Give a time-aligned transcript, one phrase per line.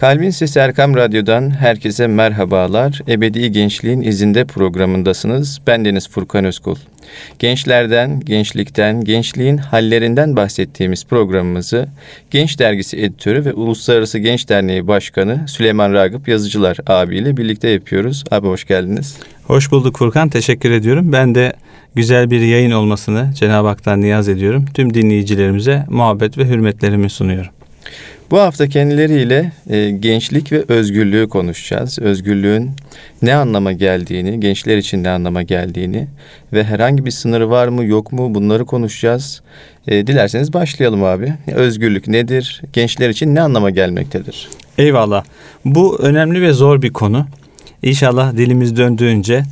[0.00, 3.00] Kalbin Sesi Erkam Radyo'dan herkese merhabalar.
[3.08, 5.60] Ebedi Gençliğin izinde programındasınız.
[5.66, 6.76] Ben Deniz Furkan Özkul.
[7.38, 11.88] Gençlerden, gençlikten, gençliğin hallerinden bahsettiğimiz programımızı
[12.30, 18.24] Genç Dergisi editörü ve Uluslararası Genç Derneği Başkanı Süleyman Ragıp Yazıcılar abiyle birlikte yapıyoruz.
[18.30, 19.16] Abi hoş geldiniz.
[19.44, 20.28] Hoş bulduk Furkan.
[20.28, 21.12] Teşekkür ediyorum.
[21.12, 21.52] Ben de
[21.94, 24.64] güzel bir yayın olmasını Cenab-ı Hak'tan niyaz ediyorum.
[24.74, 27.57] Tüm dinleyicilerimize muhabbet ve hürmetlerimi sunuyorum.
[28.30, 31.98] Bu hafta kendileriyle e, gençlik ve özgürlüğü konuşacağız.
[31.98, 32.70] Özgürlüğün
[33.22, 36.08] ne anlama geldiğini, gençler için ne anlama geldiğini
[36.52, 39.42] ve herhangi bir sınırı var mı yok mu bunları konuşacağız.
[39.88, 41.34] E, dilerseniz başlayalım abi.
[41.54, 42.62] Özgürlük nedir?
[42.72, 44.48] Gençler için ne anlama gelmektedir?
[44.78, 45.24] Eyvallah.
[45.64, 47.26] Bu önemli ve zor bir konu.
[47.82, 49.42] İnşallah dilimiz döndüğünce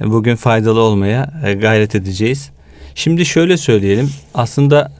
[0.00, 2.50] bugün faydalı olmaya e, gayret edeceğiz.
[2.94, 4.10] Şimdi şöyle söyleyelim.
[4.34, 4.92] Aslında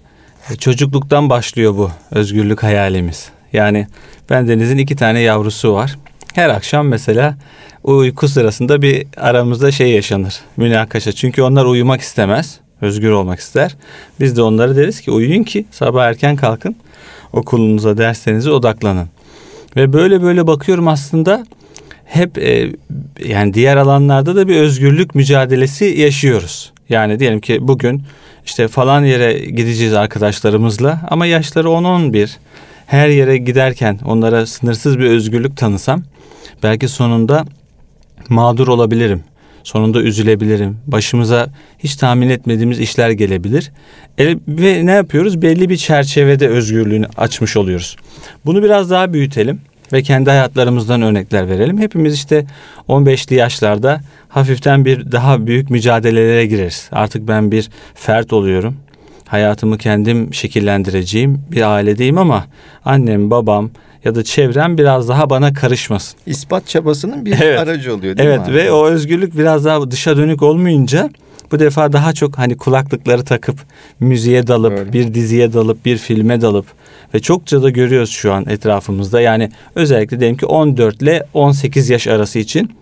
[0.58, 3.28] çocukluktan başlıyor bu özgürlük hayalimiz.
[3.52, 3.86] Yani
[4.30, 5.98] bendenizin iki tane yavrusu var.
[6.34, 7.36] Her akşam mesela
[7.84, 10.40] uyku sırasında bir aramızda şey yaşanır.
[10.56, 11.12] Münakaşa.
[11.12, 12.60] Çünkü onlar uyumak istemez.
[12.80, 13.76] Özgür olmak ister.
[14.20, 16.76] Biz de onlara deriz ki uyuyun ki sabah erken kalkın.
[17.32, 19.08] Okulunuza, derslerinize odaklanın.
[19.76, 21.46] Ve böyle böyle bakıyorum aslında
[22.04, 22.72] hep e,
[23.28, 26.72] yani diğer alanlarda da bir özgürlük mücadelesi yaşıyoruz.
[26.88, 28.02] Yani diyelim ki bugün
[28.46, 32.30] işte falan yere gideceğiz arkadaşlarımızla ama yaşları 10-11.
[32.86, 36.02] Her yere giderken onlara sınırsız bir özgürlük tanısam
[36.62, 37.44] belki sonunda
[38.28, 39.24] mağdur olabilirim.
[39.64, 40.78] Sonunda üzülebilirim.
[40.86, 43.72] Başımıza hiç tahmin etmediğimiz işler gelebilir.
[44.18, 45.42] E, ve ne yapıyoruz?
[45.42, 47.96] Belli bir çerçevede özgürlüğünü açmış oluyoruz.
[48.44, 49.60] Bunu biraz daha büyütelim
[49.92, 51.78] ve kendi hayatlarımızdan örnekler verelim.
[51.78, 52.46] Hepimiz işte
[52.88, 56.88] 15'li yaşlarda hafiften bir daha büyük mücadelelere gireriz.
[56.92, 58.76] Artık ben bir fert oluyorum.
[59.26, 62.44] Hayatımı kendim şekillendireceğim bir ailedeyim ama
[62.84, 63.70] annem, babam
[64.04, 66.18] ya da çevrem biraz daha bana karışmasın.
[66.26, 67.58] İspat çabasının bir evet.
[67.58, 68.44] aracı oluyor değil evet, mi?
[68.50, 71.10] Evet ve o özgürlük biraz daha dışa dönük olmayınca
[71.52, 73.58] bu defa daha çok hani kulaklıkları takıp
[74.00, 74.92] müziğe dalıp Öyle.
[74.92, 76.66] bir diziye dalıp bir filme dalıp
[77.14, 79.20] ve çokça da görüyoruz şu an etrafımızda.
[79.20, 82.72] Yani özellikle diyelim ki 14 ile 18 yaş arası için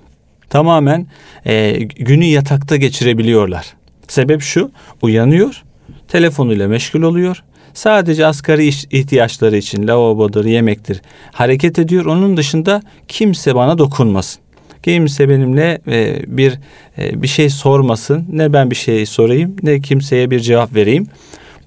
[0.50, 1.06] tamamen
[1.46, 3.66] e, günü yatakta geçirebiliyorlar.
[4.08, 4.70] Sebep şu
[5.02, 5.62] uyanıyor
[6.08, 7.42] telefonuyla meşgul oluyor.
[7.74, 11.02] Sadece asgari ihtiyaçları için lavabodur, yemektir
[11.32, 12.04] hareket ediyor.
[12.04, 14.43] Onun dışında kimse bana dokunmasın.
[14.84, 16.58] Kimse benimle e, bir
[16.98, 18.26] e, bir şey sormasın.
[18.32, 21.06] Ne ben bir şey sorayım ne kimseye bir cevap vereyim.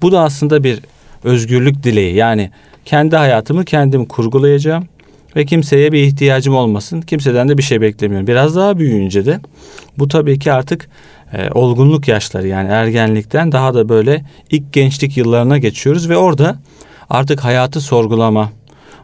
[0.02, 0.80] Bu da aslında bir
[1.24, 2.16] özgürlük dileği.
[2.16, 2.52] Yani
[2.86, 4.86] kendi hayatımı kendim kurgulayacağım
[5.36, 7.02] ve kimseye bir ihtiyacım olmasın.
[7.02, 8.28] Kimseden de bir şey beklemiyorum.
[8.28, 9.40] Biraz daha büyüyünce de
[9.98, 10.90] bu tabii ki artık
[11.34, 16.56] e, olgunluk yaşları yani ergenlikten daha da böyle ilk gençlik yıllarına geçiyoruz ve orada
[17.10, 18.50] artık hayatı sorgulama,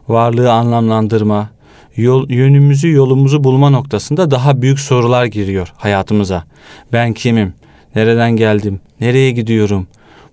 [0.08, 1.53] varlığı anlamlandırma,
[1.96, 6.44] yol, yönümüzü yolumuzu bulma noktasında daha büyük sorular giriyor hayatımıza.
[6.92, 7.54] Ben kimim?
[7.94, 8.80] Nereden geldim?
[9.00, 9.86] Nereye gidiyorum?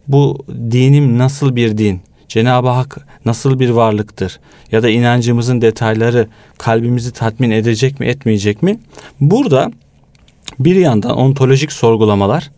[0.08, 2.02] Bu dinim nasıl bir din?
[2.28, 4.40] Cenab-ı Hak nasıl bir varlıktır?
[4.72, 6.28] Ya da inancımızın detayları
[6.58, 8.80] kalbimizi tatmin edecek mi, etmeyecek mi?
[9.22, 9.72] Burada
[10.60, 12.52] bir yandan ontolojik sorgulamalar,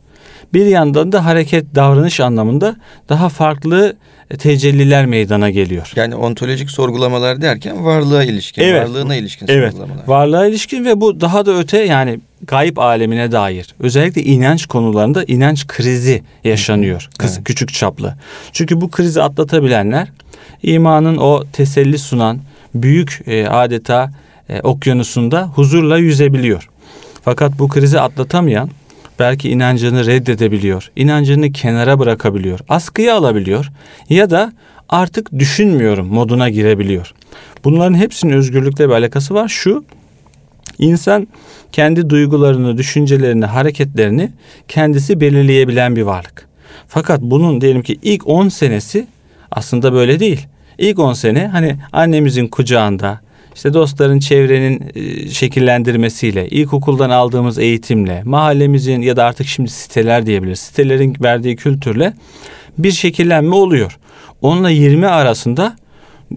[0.54, 2.76] bir yandan da hareket davranış anlamında
[3.10, 3.96] daha farklı
[4.38, 5.92] tecelliler meydana geliyor.
[5.96, 8.90] Yani ontolojik sorgulamalar derken varlığa ilişkin, evet.
[8.90, 9.72] varlığına ilişkin evet.
[9.72, 10.08] sorgulamalar.
[10.08, 13.76] Varlığa ilişkin ve bu daha da öte yani gayip alemine dair.
[13.80, 17.10] Özellikle inanç konularında inanç krizi yaşanıyor.
[17.18, 17.48] Kız, evet.
[17.48, 18.16] Küçük çaplı.
[18.52, 20.08] Çünkü bu krizi atlatabilenler
[20.64, 22.40] imanın o teselli sunan
[22.76, 24.12] büyük e, adeta
[24.50, 26.70] e, okyanusunda huzurla yüzebiliyor.
[27.24, 28.70] Fakat bu krizi atlatamayan
[29.20, 30.92] belki inancını reddedebiliyor.
[30.96, 32.60] inancını kenara bırakabiliyor.
[32.70, 33.72] Askıya alabiliyor
[34.10, 34.54] ya da
[34.90, 37.14] artık düşünmüyorum moduna girebiliyor.
[37.64, 39.48] Bunların hepsinin özgürlükle bir alakası var.
[39.48, 39.86] Şu
[40.80, 41.28] insan
[41.72, 44.32] kendi duygularını, düşüncelerini, hareketlerini
[44.68, 46.48] kendisi belirleyebilen bir varlık.
[46.88, 49.08] Fakat bunun diyelim ki ilk 10 senesi
[49.52, 50.48] aslında böyle değil.
[50.78, 53.22] İlk 10 sene hani annemizin kucağında,
[53.56, 60.60] işte dostların çevrenin e, şekillendirmesiyle, ilkokuldan aldığımız eğitimle, mahallemizin ya da artık şimdi siteler diyebiliriz.
[60.60, 62.14] Sitelerin verdiği kültürle
[62.78, 63.98] bir şekillenme oluyor.
[64.42, 65.76] Onunla 20 arasında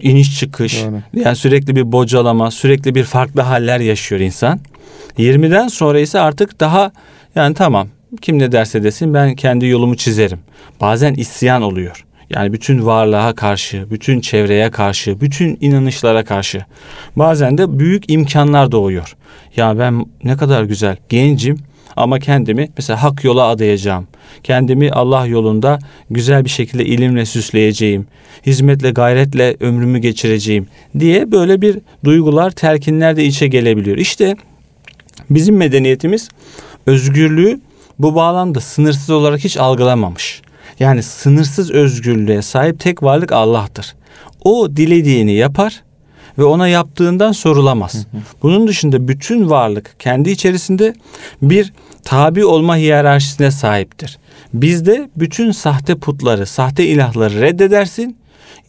[0.01, 1.23] iniş çıkış, Doğru.
[1.23, 4.59] yani sürekli bir bocalama, sürekli bir farklı haller yaşıyor insan.
[5.17, 6.91] 20'den sonra ise artık daha
[7.35, 7.87] yani tamam
[8.21, 10.39] kim ne derse desin ben kendi yolumu çizerim.
[10.81, 12.05] Bazen isyan oluyor.
[12.29, 16.65] Yani bütün varlığa karşı, bütün çevreye karşı, bütün inanışlara karşı.
[17.15, 19.15] Bazen de büyük imkanlar doğuyor.
[19.55, 21.57] Ya ben ne kadar güzel, gencim
[21.95, 24.07] Ama kendimi mesela hak yola adayacağım.
[24.43, 25.79] Kendimi Allah yolunda
[26.09, 28.07] güzel bir şekilde ilimle süsleyeceğim.
[28.45, 30.67] Hizmetle, gayretle ömrümü geçireceğim
[30.99, 33.97] diye böyle bir duygular, telkinler de içe gelebiliyor.
[33.97, 34.35] İşte
[35.29, 36.29] bizim medeniyetimiz
[36.85, 37.59] özgürlüğü
[37.99, 40.41] bu bağlamda sınırsız olarak hiç algılamamış.
[40.79, 43.95] Yani sınırsız özgürlüğe sahip tek varlık Allah'tır.
[44.43, 45.83] O dilediğini yapar
[46.37, 48.07] ve ona yaptığından sorulamaz.
[48.43, 50.93] Bunun dışında bütün varlık kendi içerisinde
[51.41, 54.17] bir tabi olma hiyerarşisine sahiptir.
[54.53, 58.17] Bizde bütün sahte putları, sahte ilahları reddedersin.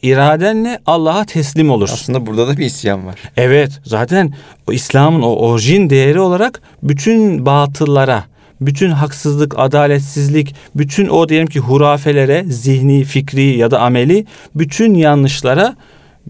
[0.02, 1.94] iradenle Allah'a teslim olursun.
[1.94, 3.14] Aslında burada da bir isyan var.
[3.37, 4.34] Evet zaten
[4.69, 8.25] o İslam'ın o orijin değeri olarak bütün batıllara,
[8.60, 15.76] bütün haksızlık, adaletsizlik, bütün o diyelim ki hurafelere, zihni, fikri ya da ameli bütün yanlışlara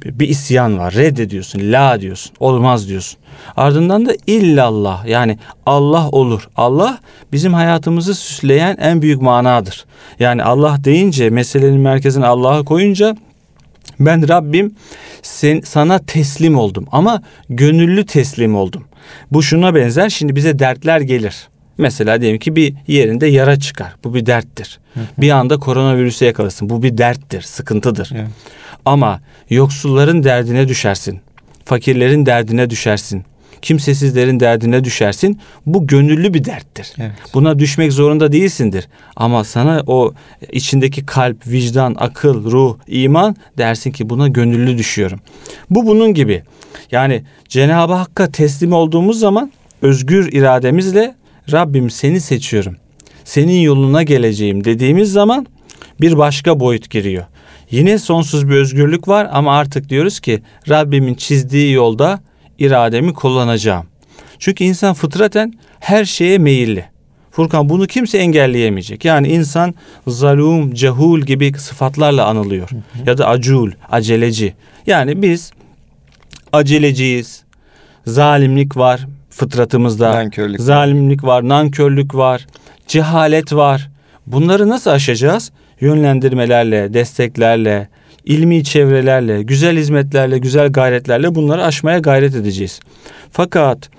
[0.05, 0.95] bir isyan var.
[0.95, 3.19] Reddediyorsun, la diyorsun, olmaz diyorsun.
[3.57, 6.49] Ardından da illallah yani Allah olur.
[6.57, 6.99] Allah
[7.33, 9.87] bizim hayatımızı süsleyen en büyük manadır.
[10.21, 13.17] Yani Allah deyince meselenin merkezine Allah'ı koyunca
[14.01, 14.75] ben Rabbim
[15.23, 18.85] sen, sana teslim oldum ama gönüllü teslim oldum.
[19.31, 21.49] Bu şuna benzer şimdi bize dertler gelir.
[21.79, 23.95] Mesela diyelim ki bir yerinde yara çıkar.
[24.05, 24.79] Bu bir derttir.
[25.19, 26.71] Bir anda koronavirüse yakalasın.
[26.71, 28.11] Bu bir derttir, sıkıntıdır.
[28.15, 28.29] Evet.
[28.85, 29.21] Ama
[29.51, 31.21] yoksulların derdine düşersin.
[31.65, 33.25] Fakirlerin derdine düşersin.
[33.63, 35.41] Kimsesizlerin derdine düşersin.
[35.67, 36.93] Bu gönüllü bir derttir.
[36.99, 37.13] Evet.
[37.35, 38.89] Buna düşmek zorunda değilsindir.
[39.17, 40.13] Ama sana o
[40.53, 45.21] içindeki kalp, vicdan, akıl, ruh, iman dersin ki buna gönüllü düşüyorum.
[45.71, 46.43] Bu bunun gibi.
[46.91, 49.53] Yani Cenab-ı Hakk'a teslim olduğumuz zaman
[49.83, 51.15] özgür irademizle
[51.53, 52.77] Rabbim seni seçiyorum.
[53.25, 55.47] Senin yoluna geleceğim dediğimiz zaman
[56.01, 57.25] bir başka boyut giriyor.
[57.71, 62.21] Yine sonsuz bir özgürlük var ama artık diyoruz ki Rabbimin çizdiği yolda
[62.59, 63.87] irademi kullanacağım.
[64.39, 66.85] Çünkü insan fıtraten her şeye meyilli.
[67.31, 69.05] Furkan bunu kimse engelleyemeyecek.
[69.05, 69.75] Yani insan
[70.07, 72.69] zalum, cehul gibi sıfatlarla anılıyor.
[73.07, 74.55] Ya da acul, aceleci.
[74.87, 75.53] Yani biz
[76.53, 77.43] aceleciyiz.
[78.07, 79.07] Zalimlik var
[79.39, 80.11] fıtratımızda.
[80.15, 80.61] Nankörlük.
[80.61, 82.47] Zalimlik var, nankörlük var,
[82.87, 83.91] cehalet var.
[84.27, 85.53] Bunları nasıl aşacağız?
[85.81, 87.89] Yönlendirmelerle, desteklerle,
[88.25, 92.81] ilmi çevrelerle, güzel hizmetlerle, güzel gayretlerle bunları aşmaya gayret edeceğiz.
[93.31, 93.91] Fakat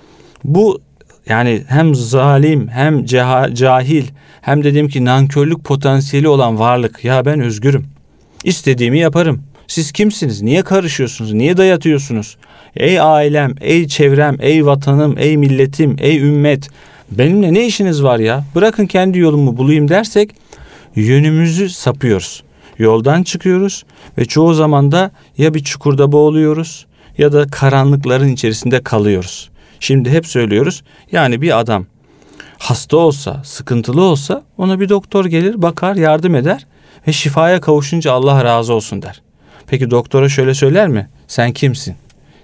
[0.44, 0.80] bu
[1.28, 4.04] yani hem zalim hem ceha- cahil
[4.40, 7.86] hem dediğim ki nankörlük potansiyeli olan varlık ya ben özgürüm.
[8.44, 9.42] İstediğimi yaparım.
[9.66, 10.42] Siz kimsiniz?
[10.42, 11.32] Niye karışıyorsunuz?
[11.32, 12.36] Niye dayatıyorsunuz?
[12.76, 16.68] Ey ailem, ey çevrem, ey vatanım, ey milletim, ey ümmet.
[17.10, 18.44] Benimle ne işiniz var ya?
[18.54, 20.30] Bırakın kendi yolumu bulayım dersek
[20.96, 22.42] yönümüzü sapıyoruz.
[22.78, 23.84] Yoldan çıkıyoruz
[24.18, 26.86] ve çoğu zaman da ya bir çukurda boğuluyoruz
[27.18, 29.50] ya da karanlıkların içerisinde kalıyoruz.
[29.80, 30.82] Şimdi hep söylüyoruz.
[31.12, 31.86] Yani bir adam
[32.58, 36.66] hasta olsa, sıkıntılı olsa ona bir doktor gelir, bakar, yardım eder
[37.08, 39.22] ve şifaya kavuşunca Allah razı olsun der.
[39.66, 41.08] Peki doktora şöyle söyler mi?
[41.28, 41.96] Sen kimsin?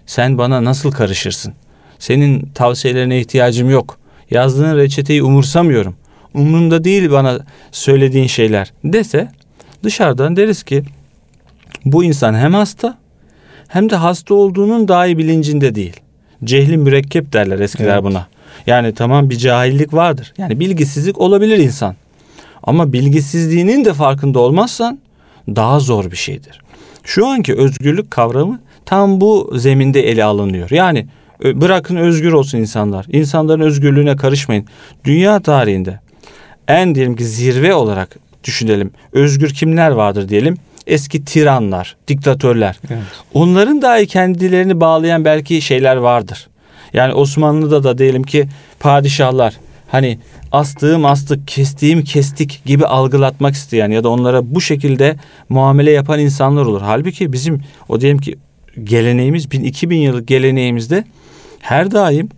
[0.06, 1.54] Sen bana nasıl karışırsın?
[1.98, 3.98] Senin tavsiyelerine ihtiyacım yok.
[4.30, 5.96] Yazdığın reçeteyi umursamıyorum.
[6.34, 7.38] Umrumda değil bana
[7.72, 9.28] söylediğin şeyler dese
[9.84, 10.82] dışarıdan deriz ki
[11.84, 12.98] bu insan hem hasta
[13.68, 15.96] hem de hasta olduğunun dahi bilincinde değil.
[16.44, 18.02] Cehli mürekkep derler eskiler Evet.
[18.02, 18.26] buna.
[18.66, 20.34] Yani tamam bir cahillik vardır.
[20.38, 21.96] Yani bilgisizlik olabilir insan.
[22.62, 24.98] Ama bilgisizliğinin de farkında olmazsan
[25.48, 26.60] daha zor bir şeydir.
[27.04, 30.70] Şu anki özgürlük kavramı tam bu zeminde ele alınıyor.
[30.70, 31.06] Yani
[31.40, 33.06] ö- bırakın özgür olsun insanlar.
[33.12, 34.66] İnsanların özgürlüğüne karışmayın.
[35.04, 36.00] Dünya tarihinde
[36.68, 38.90] en diyelim ki zirve olarak düşünelim.
[39.12, 40.56] Özgür kimler vardır diyelim?
[40.86, 42.76] Eski tiranlar, diktatörler.
[42.90, 43.02] Evet.
[43.34, 46.48] Onların dahi kendilerini bağlayan belki şeyler vardır.
[46.92, 48.48] Yani Osmanlı'da da diyelim ki
[48.80, 49.54] padişahlar
[49.88, 50.18] hani
[50.52, 55.16] astığım astık, kestiğim kestik gibi algılatmak isteyen ya da onlara bu şekilde
[55.48, 56.82] muamele yapan insanlar olur.
[56.84, 58.36] Halbuki bizim o diyelim ki
[58.84, 61.04] geleneğimiz 1000 2000 yıllık geleneğimizde
[61.60, 62.28] her daim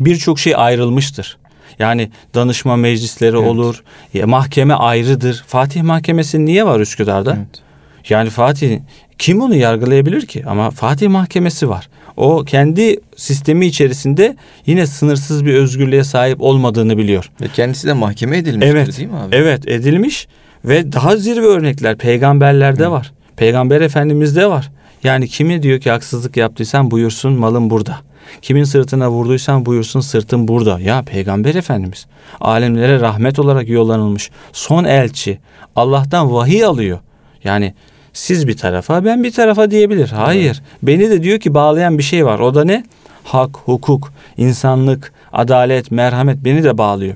[0.00, 1.38] birçok şey ayrılmıştır.
[1.78, 3.48] Yani danışma meclisleri Evet.
[3.48, 3.82] olur,
[4.24, 5.44] mahkeme ayrıdır.
[5.46, 7.36] Fatih Mahkemesi niye var Üsküdar'da?
[7.38, 7.62] Evet.
[8.08, 8.78] Yani Fatih
[9.18, 10.44] kim onu yargılayabilir ki?
[10.46, 11.88] Ama Fatih Mahkemesi var.
[12.16, 14.36] O kendi sistemi içerisinde
[14.66, 17.30] yine sınırsız bir özgürlüğe sahip olmadığını biliyor.
[17.40, 18.98] Ve kendisi de mahkeme edilmiştir Evet.
[18.98, 19.36] değil mi abi?
[19.36, 20.28] Evet edilmiş
[20.64, 23.12] ve daha zirve örnekler peygamberlerde var.
[23.36, 24.70] Peygamber Efendimiz'de var.
[25.04, 27.96] Yani kimi diyor ki haksızlık yaptıysan buyursun malın burada.
[28.42, 30.80] Kimin sırtına vurduysan buyursun sırtın burada.
[30.80, 32.06] Ya Peygamber Efendimiz
[32.40, 35.38] alemlere rahmet olarak yollanılmış son elçi
[35.76, 36.98] Allah'tan vahiy alıyor.
[37.44, 37.74] Yani
[38.12, 40.08] siz bir tarafa ben bir tarafa diyebilir.
[40.08, 40.62] Hayır.
[40.82, 42.38] Beni de diyor ki bağlayan bir şey var.
[42.38, 42.84] O da ne?
[43.24, 47.14] Hak, hukuk, insanlık, adalet, merhamet beni de bağlıyor.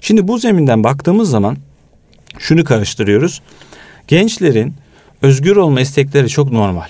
[0.00, 1.56] Şimdi bu zeminden baktığımız zaman
[2.38, 3.42] şunu karıştırıyoruz.
[4.08, 4.74] Gençlerin
[5.22, 6.88] özgür olma istekleri çok normal.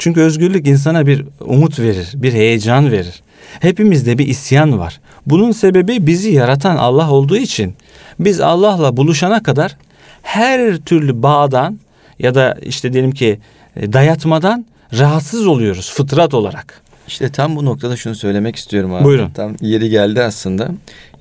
[0.00, 3.22] Çünkü özgürlük insana bir umut verir, bir heyecan verir.
[3.60, 5.00] Hepimizde bir isyan var.
[5.26, 7.74] Bunun sebebi bizi yaratan Allah olduğu için
[8.20, 9.76] biz Allah'la buluşana kadar
[10.22, 11.80] her türlü bağdan
[12.18, 13.40] ya da işte diyelim ki
[13.76, 14.66] e, dayatmadan
[14.98, 16.82] rahatsız oluyoruz fıtrat olarak.
[17.08, 19.04] İşte tam bu noktada şunu söylemek istiyorum abi.
[19.04, 19.30] Buyurun.
[19.30, 20.68] Tam yeri geldi aslında.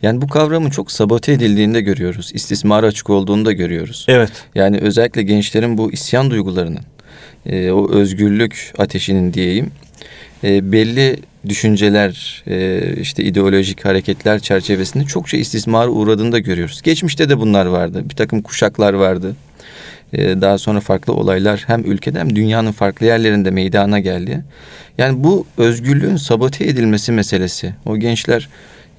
[0.01, 2.31] Yani bu kavramın çok sabote edildiğini de görüyoruz.
[2.33, 4.05] İstismara açık olduğunu da görüyoruz.
[4.07, 4.31] Evet.
[4.55, 6.83] Yani özellikle gençlerin bu isyan duygularının,
[7.45, 9.71] e, o özgürlük ateşinin diyeyim,
[10.43, 11.17] e, belli
[11.49, 16.81] düşünceler, e, işte ideolojik hareketler çerçevesinde çokça istismara uğradığını da görüyoruz.
[16.81, 18.03] Geçmişte de bunlar vardı.
[18.09, 19.35] Bir takım kuşaklar vardı.
[20.13, 24.43] E, daha sonra farklı olaylar hem ülkede hem dünyanın farklı yerlerinde meydana geldi.
[24.97, 27.73] Yani bu özgürlüğün sabote edilmesi meselesi.
[27.85, 28.49] O gençler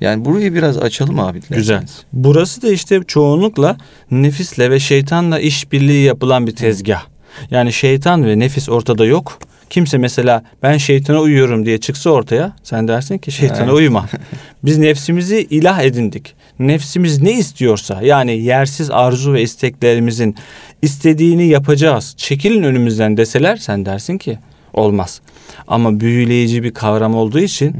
[0.00, 1.40] yani burayı biraz açalım abi.
[1.50, 1.82] Güzel.
[2.12, 3.76] Burası da işte çoğunlukla
[4.10, 7.09] nefisle ve şeytanla işbirliği yapılan bir tezgah.
[7.50, 9.38] Yani şeytan ve nefis ortada yok.
[9.70, 13.72] Kimse mesela ben şeytana uyuyorum diye çıksa ortaya sen dersin ki şeytana Evet.
[13.72, 14.06] uyma.
[14.64, 16.34] Biz nefsimizi ilah edindik.
[16.58, 20.36] Nefsimiz ne istiyorsa yani yersiz arzu ve isteklerimizin
[20.82, 22.14] istediğini yapacağız.
[22.16, 24.38] Çekilin önümüzden deseler sen dersin ki
[24.72, 25.20] olmaz.
[25.68, 27.76] Ama büyüleyici bir kavram olduğu için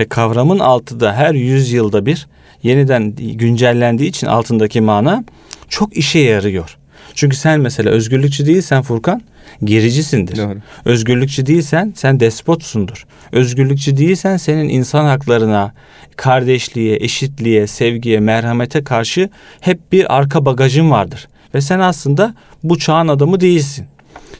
[0.00, 2.26] ve kavramın altı da her yüzyılda bir
[2.62, 5.24] yeniden güncellendiği için altındaki mana
[5.68, 6.78] çok işe yarıyor.
[7.14, 9.22] Çünkü sen mesela özgürlükçü değilsen Furkan
[9.64, 10.36] gericisindir.
[10.36, 10.58] Doğru.
[10.84, 13.06] Özgürlükçü değilsen sen despotsundur.
[13.32, 15.72] Özgürlükçü değilsen senin insan haklarına,
[16.16, 21.28] kardeşliğe, eşitliğe, sevgiye, merhamete karşı hep bir arka bagajın vardır.
[21.54, 23.86] Ve sen aslında bu çağın adamı değilsin.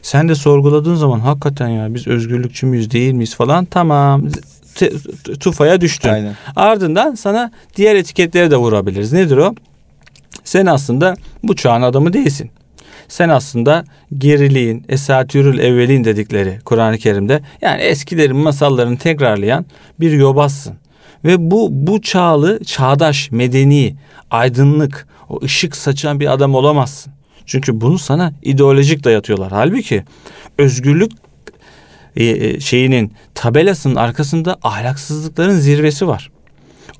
[0.01, 4.29] Sen de sorguladığın zaman hakikaten ya biz özgürlükçü müyüz değil miyiz falan tamam
[4.75, 4.89] t-
[5.23, 6.09] t- tufaya düştün.
[6.09, 6.35] Aynen.
[6.55, 9.13] Ardından sana diğer etiketlere de vurabiliriz.
[9.13, 9.55] Nedir o?
[10.43, 12.51] Sen aslında bu çağın adamı değilsin.
[13.07, 13.83] Sen aslında
[14.17, 19.65] geriliğin, esatürül evvelin dedikleri Kur'an-ı Kerim'de yani eskilerin masallarını tekrarlayan
[19.99, 20.73] bir yobazsın.
[21.25, 23.95] Ve bu bu çağlı, çağdaş, medeni,
[24.31, 27.13] aydınlık, o ışık saçan bir adam olamazsın.
[27.45, 29.51] Çünkü bunu sana ideolojik dayatıyorlar.
[29.51, 30.03] Halbuki
[30.57, 31.11] özgürlük
[32.15, 36.31] e, e, şeyinin tabelasının arkasında ahlaksızlıkların zirvesi var.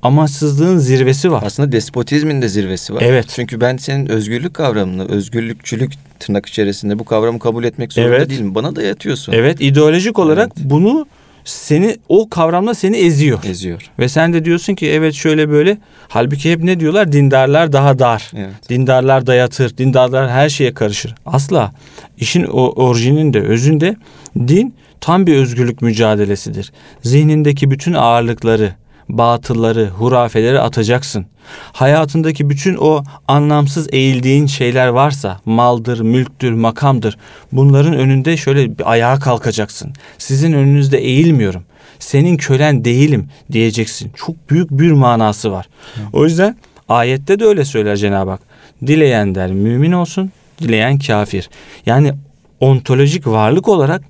[0.04, 1.42] Amaçsızlığın zirvesi var.
[1.46, 3.02] Aslında despotizmin de zirvesi var.
[3.06, 3.26] Evet.
[3.34, 8.30] Çünkü ben senin özgürlük kavramını, özgürlükçülük tırnak içerisinde bu kavramı kabul etmek zorunda Evet.
[8.30, 8.54] değilim.
[8.54, 9.32] Bana dayatıyorsun.
[9.32, 10.70] Evet ideolojik olarak Evet.
[10.70, 11.06] bunu
[11.44, 13.38] seni o kavramla seni eziyor.
[13.44, 13.90] Eziyor.
[13.98, 15.78] Ve sen de diyorsun ki evet şöyle böyle.
[16.08, 17.12] Halbuki hep ne diyorlar?
[17.12, 18.30] Dindarlar daha dar.
[18.36, 18.68] Evet.
[18.68, 19.76] Dindarlar dayatır.
[19.76, 21.14] Dindarlar her şeye karışır.
[21.26, 21.72] Asla.
[22.18, 23.96] İşin o orijininde, özünde
[24.38, 26.72] din tam bir özgürlük mücadelesidir.
[27.02, 28.72] Zihnindeki bütün ağırlıkları,
[29.08, 31.26] batılları, hurafeleri atacaksın.
[31.72, 37.18] Hayatındaki bütün o anlamsız eğildiğin şeyler varsa maldır, mülktür, makamdır.
[37.52, 39.92] Bunların önünde şöyle bir ayağa kalkacaksın.
[40.18, 41.64] Sizin önünüzde eğilmiyorum.
[41.98, 44.12] Senin kölen değilim diyeceksin.
[44.16, 45.68] Çok büyük bir manası var.
[46.12, 46.56] O yüzden
[46.88, 48.40] ayette de öyle söyler Cenab-ı Hak.
[48.86, 51.50] Dileyen der mümin olsun, dileyen kafir.
[51.86, 52.12] Yani
[52.60, 54.02] ontolojik varlık olarak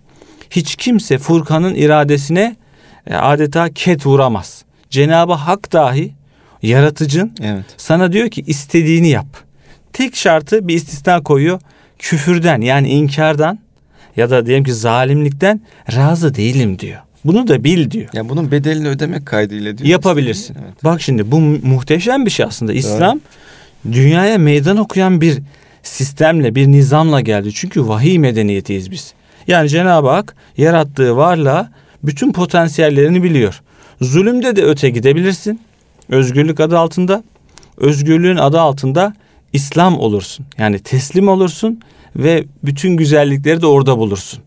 [0.50, 2.56] hiç kimse Furkan'ın iradesine
[3.06, 4.64] e, adeta ket vuramaz.
[4.94, 6.12] Cenab-ı Hak dahi
[6.62, 7.64] yaratıcın Evet.
[7.76, 9.26] sana diyor ki istediğini yap.
[9.92, 11.60] Tek şartı bir istisna koyuyor.
[11.98, 13.58] Küfürden yani inkardan
[14.16, 15.60] ya da diyelim ki zalimlikten
[15.96, 17.00] razı değilim diyor.
[17.24, 18.08] Bunu da bil diyor.
[18.12, 19.88] Ya bunun bedelini ödemek kaydıyla diyor.
[19.90, 20.56] Yapabilirsin.
[20.64, 20.84] Evet.
[20.84, 22.72] Bak şimdi bu mu- muhteşem bir şey aslında.
[22.72, 23.20] İslam
[23.92, 25.38] dünyaya meydan okuyan bir
[25.82, 27.52] sistemle, bir nizamla geldi.
[27.54, 29.14] Çünkü vahiy medeniyetiyiz biz.
[29.46, 31.70] Yani Cenab-ı Hak yarattığı varlığa
[32.02, 33.60] bütün potansiyellerini biliyor.
[34.00, 35.60] Zulümde de öte gidebilirsin.
[36.08, 37.24] Özgürlük adı altında.
[37.76, 39.14] Özgürlüğün adı altında
[39.52, 40.46] İslam olursun.
[40.58, 41.80] Yani teslim olursun
[42.16, 44.40] ve bütün güzellikleri de orada bulursun.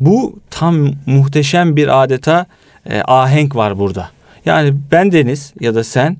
[0.00, 2.46] Bu tam muhteşem bir adeta
[2.86, 4.10] e, ahenk var burada.
[4.44, 6.16] Yani ben Deniz ya da sen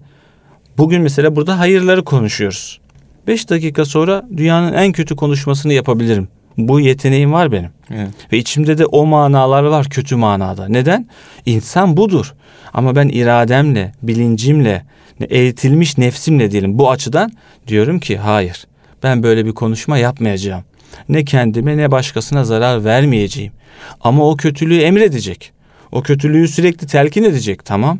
[0.78, 2.80] bugün mesela burada hayırları konuşuyoruz.
[3.26, 6.28] Beş dakika sonra dünyanın en kötü konuşmasını yapabilirim.
[6.58, 7.70] Bu yeteneğim var benim.
[7.90, 8.08] Evet.
[8.32, 10.68] Ve içimde de o manalar var kötü manada.
[10.68, 11.06] Neden?
[11.46, 12.34] İnsan budur.
[12.74, 14.84] Ama ben irademle, bilincimle,
[15.28, 17.32] eğitilmiş nefsimle diyelim bu açıdan
[17.66, 18.66] diyorum ki hayır.
[19.02, 20.64] Ben böyle bir konuşma yapmayacağım.
[21.08, 23.52] Ne kendime ne başkasına zarar vermeyeceğim.
[24.00, 25.52] Ama o kötülüğü emredecek.
[25.92, 27.64] O kötülüğü sürekli telkin edecek.
[27.64, 27.98] Tamam.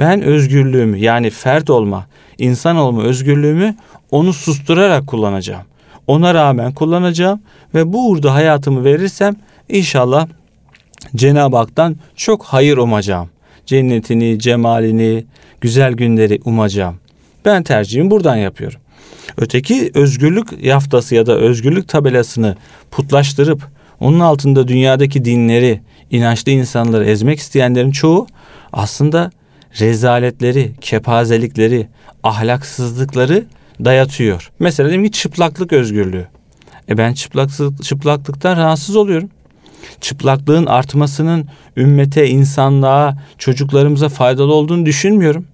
[0.00, 2.06] Ben özgürlüğümü yani fert olma,
[2.38, 3.76] insan olma özgürlüğümü
[4.10, 5.62] onu susturarak kullanacağım.
[6.06, 7.40] Ona rağmen kullanacağım
[7.74, 9.36] ve bu uğurda hayatımı verirsem
[9.68, 10.26] inşallah
[11.16, 13.28] Cenab-ı Hak'tan çok hayır umacağım.
[13.66, 15.24] Cennetini, cemalini,
[15.60, 16.96] güzel günleri umacağım.
[17.44, 18.80] Ben tercihimi buradan yapıyorum.
[19.36, 22.56] Öteki özgürlük yaftası ya da özgürlük tabelasını
[22.90, 23.62] putlaştırıp
[24.00, 25.80] onun altında dünyadaki dinleri,
[26.10, 28.26] inançlı insanları ezmek isteyenlerin çoğu
[28.72, 29.30] aslında
[29.80, 31.88] rezaletleri, kepazelikleri,
[32.22, 33.44] ahlaksızlıkları
[33.84, 34.50] dayatıyor.
[34.58, 36.26] Mesela diyelim ki çıplaklık özgürlüğü.
[36.88, 39.30] E ben çıplaklık, çıplaklıktan rahatsız oluyorum.
[40.00, 45.46] Çıplaklığın artmasının ümmete, insanlığa, çocuklarımıza faydalı olduğunu düşünmüyorum.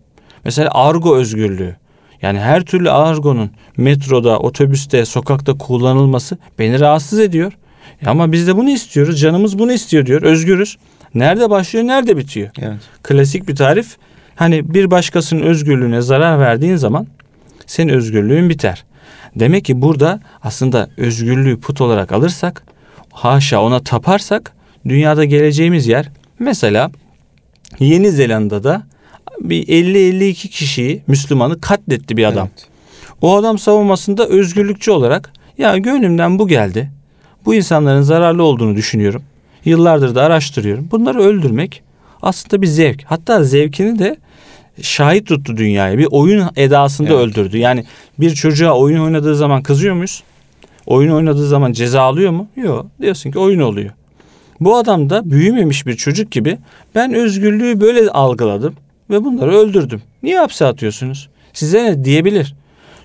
[0.45, 1.77] Mesela argo özgürlüğü.
[2.23, 7.53] Yani her türlü argonun metroda, otobüste, sokakta kullanılması beni rahatsız ediyor.
[8.03, 9.21] E ama biz de bunu istiyoruz.
[9.21, 10.23] Canımız bunu istiyor diyor.
[10.23, 10.77] Özgürüz.
[11.15, 12.51] Nerede başlıyor, nerede bitiyor?
[12.59, 12.79] Evet.
[13.03, 13.97] Klasik bir tarif.
[14.35, 17.07] Hani bir başkasının özgürlüğüne zarar verdiğin zaman
[17.69, 18.85] senin özgürlüğün biter.
[19.37, 22.65] Demek ki burada aslında özgürlüğü put olarak alırsak,
[23.13, 24.53] haşa ona taparsak
[24.89, 26.09] dünyada geleceğimiz yer
[26.39, 26.91] mesela
[27.81, 28.83] Yeni Zelanda'da
[29.41, 32.49] bir 50-52 kişiyi Müslümanı katletti bir adam.
[32.53, 32.69] Evet.
[33.23, 36.91] O adam savunmasında özgürlükçü olarak ya gönlümden bu geldi.
[37.45, 39.23] Bu insanların zararlı olduğunu düşünüyorum.
[39.65, 40.89] Yıllardır da araştırıyorum.
[40.91, 41.83] Bunları öldürmek
[42.23, 43.05] aslında bir zevk.
[43.05, 44.17] Hatta zevkini de
[44.83, 45.99] şahit tuttu dünyaya.
[45.99, 47.21] Bir oyun edasında Evet.
[47.21, 47.59] öldürdü.
[47.59, 47.85] Yani
[48.21, 50.23] bir çocuğa oyun oynadığı zaman kızıyor muyuz?
[50.87, 52.49] Oyun oynadığı zaman ceza alıyor mu?
[52.57, 52.87] Yok.
[53.01, 53.91] Diyorsun ki oyun oluyor.
[54.61, 56.59] Bu adam da büyümemiş bir çocuk gibi
[56.95, 58.75] ben özgürlüğü böyle algıladım
[59.11, 60.03] ve bunları öldürdüm.
[60.23, 61.29] Niye hapse atıyorsunuz?
[61.53, 62.55] Size ne diyebilir?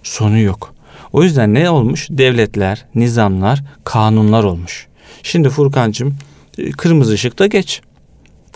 [0.03, 0.73] Sonu yok.
[1.13, 2.07] O yüzden ne olmuş?
[2.11, 4.87] Devletler, nizamlar, kanunlar olmuş.
[5.23, 6.15] Şimdi Furkancığım
[6.77, 7.81] kırmızı ışıkta geç.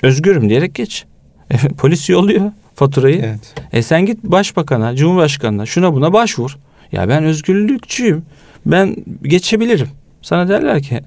[0.03, 1.05] Özgürüm diyerek geç.
[1.51, 3.22] E, Polis yolluyor faturayı.
[3.25, 3.53] Evet.
[3.74, 6.57] E sen git başbakana, cumhurbaşkanına şuna buna başvur.
[6.91, 8.25] Ya ben özgürlükçüyüm.
[8.65, 9.88] Ben geçebilirim.
[10.22, 11.01] Sana derler ki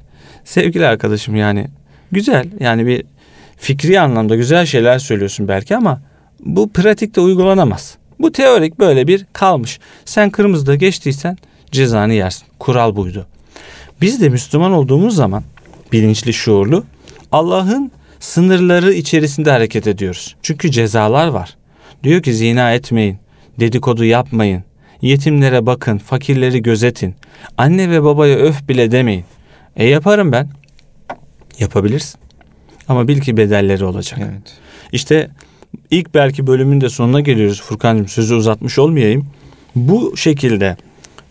[0.44, 1.68] sevgili arkadaşım yani
[2.12, 3.04] güzel yani bir
[3.56, 6.00] fikri anlamda güzel şeyler söylüyorsun belki ama
[6.40, 7.96] bu pratikte uygulanamaz.
[8.18, 9.80] Bu teorik böyle bir kalmış.
[10.04, 11.36] Sen kırmızıda geçtiysen
[11.70, 12.46] cezanı yersin.
[12.58, 13.26] Kural buydu.
[14.00, 15.44] Biz de Müslüman olduğumuz zaman
[15.92, 16.84] bilinçli, şuurlu
[17.32, 20.36] Allah'ın sınırları içerisinde hareket ediyoruz.
[20.42, 21.56] Çünkü cezalar var.
[22.04, 23.19] Diyor ki zina etmeyin,
[23.61, 24.65] dedikodu yapmayın,
[25.02, 27.15] yetimlere bakın, fakirleri gözetin,
[27.58, 29.25] anne ve babaya öf bile demeyin.
[29.76, 30.49] E yaparım ben.
[31.58, 32.21] Yapabilirsin.
[32.89, 34.21] Ama bil ki bedelleri olacak.
[34.23, 34.58] Evet.
[34.93, 35.30] İşte
[35.91, 39.26] ilk belki bölümün de sonuna geliyoruz Furkan'cığım sözü uzatmış olmayayım.
[39.75, 40.76] Bu şekilde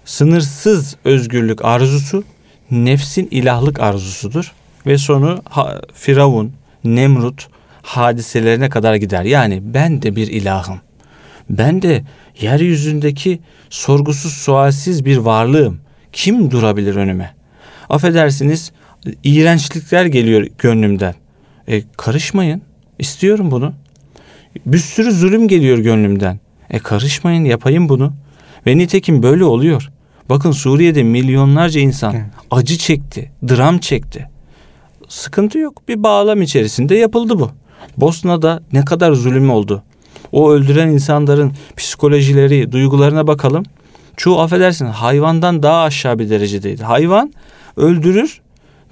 [0.05, 2.23] sınırsız özgürlük arzusu
[2.71, 4.53] nefsin ilahlık arzusudur.
[4.85, 5.41] Ve sonu
[5.93, 6.51] Firavun,
[6.83, 7.47] Nemrut
[7.81, 9.23] hadiselerine kadar gider.
[9.23, 10.79] Yani ben de bir ilahım.
[11.49, 12.03] Ben de
[12.41, 13.39] yeryüzündeki
[13.69, 15.79] sorgusuz sualsiz bir varlığım.
[16.13, 17.35] Kim durabilir önüme?
[17.89, 18.71] Affedersiniz
[19.23, 21.15] iğrençlikler geliyor gönlümden.
[21.67, 22.61] E, karışmayın.
[22.99, 23.73] İstiyorum bunu.
[24.65, 26.39] Bir sürü zulüm geliyor gönlümden.
[26.69, 28.13] E karışmayın yapayım bunu.
[28.67, 29.89] Ve nitekim böyle oluyor.
[30.29, 32.25] Bakın Suriye'de milyonlarca insan Evet.
[32.51, 34.29] acı çekti, dram çekti.
[35.07, 35.87] Sıkıntı yok.
[35.87, 37.51] Bir bağlam içerisinde yapıldı bu.
[37.97, 39.83] Bosna'da ne kadar zulüm oldu.
[40.31, 43.63] O öldüren insanların psikolojileri, duygularına bakalım.
[44.17, 46.83] Çoğu affedersin hayvandan daha aşağı bir derecedeydi.
[46.83, 47.33] Hayvan
[47.77, 48.41] öldürür,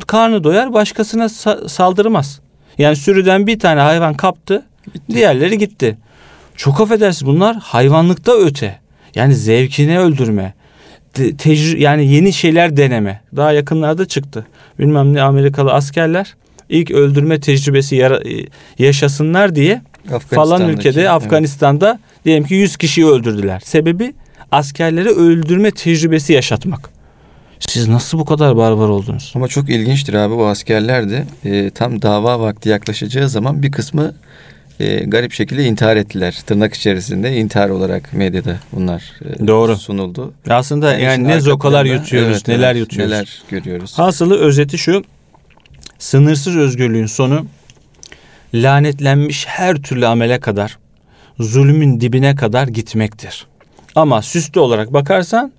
[0.07, 2.39] karnı doyar, başkasına sa- saldırmaz.
[2.77, 4.65] Yani sürüden bir tane hayvan kaptı,
[5.09, 5.97] diğerleri gitti.
[6.55, 8.79] Çok affedersin bunlar hayvanlıkta öte.
[9.15, 10.53] Yani zevkine öldürme.
[11.13, 13.21] te- tecrü- yani yeni şeyler deneme.
[13.35, 14.47] Daha yakınlarda çıktı.
[14.79, 16.35] Bilmem ne Amerikalı askerler
[16.69, 18.21] ilk öldürme tecrübesi yara-
[18.79, 19.81] yaşasınlar diye
[20.29, 21.09] falan ülkede evet.
[21.09, 23.61] Afganistan'da diyelim ki 100 kişiyi öldürdüler.
[23.65, 24.13] Sebebi
[24.51, 26.89] askerleri öldürme tecrübesi yaşatmak.
[27.59, 29.31] Siz nasıl bu kadar barbar oldunuz?
[29.35, 34.13] Ama çok ilginçtir abi bu askerler de e, tam dava vakti yaklaşacağı zaman bir kısmı
[34.79, 36.41] e, garip şekilde intihar ettiler.
[36.45, 39.75] Tırnak içerisinde intihar olarak medyada bunlar e, Doğru.
[39.75, 40.33] sunuldu.
[40.49, 43.11] Aslında yani, işin ne zokalar yutuyoruz, evet, neler evet, yutuyoruz.
[43.11, 43.99] Neler görüyoruz.
[43.99, 45.03] Hasılı özeti şu.
[45.99, 47.45] Sınırsız özgürlüğün sonu
[48.53, 50.77] lanetlenmiş her türlü amele kadar
[51.39, 53.47] zulmün dibine kadar gitmektir.
[53.95, 55.51] Ama süslü olarak bakarsan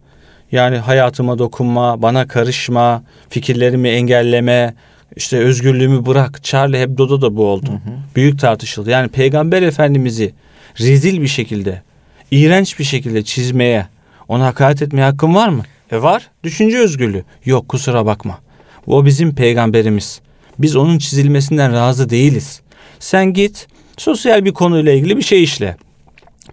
[0.52, 4.74] yani hayatıma dokunma, bana karışma, fikirlerimi engelleme,
[5.16, 6.44] işte özgürlüğümü bırak.
[6.44, 7.80] Charlie Hebdo'da da bu oldu.
[8.16, 8.90] Büyük tartışıldı.
[8.90, 10.34] Yani Peygamber Efendimiz'i
[10.80, 11.82] rezil bir şekilde,
[12.30, 13.86] iğrenç bir şekilde çizmeye,
[14.28, 15.62] ona hakaret etmeye hakkın var mı?
[15.92, 16.30] E var.
[16.44, 17.24] Düşünce özgürlüğü.
[17.44, 18.38] Yok kusura bakma.
[18.86, 20.20] O bizim peygamberimiz.
[20.58, 22.60] Biz onun çizilmesinden razı değiliz.
[22.98, 23.66] Sen git
[23.96, 25.76] sosyal bir konuyla ilgili bir şey işle.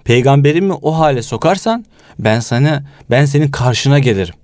[0.03, 1.85] Peygamberimi o hale sokarsan
[2.19, 4.35] ben sana ben senin karşına gelirim.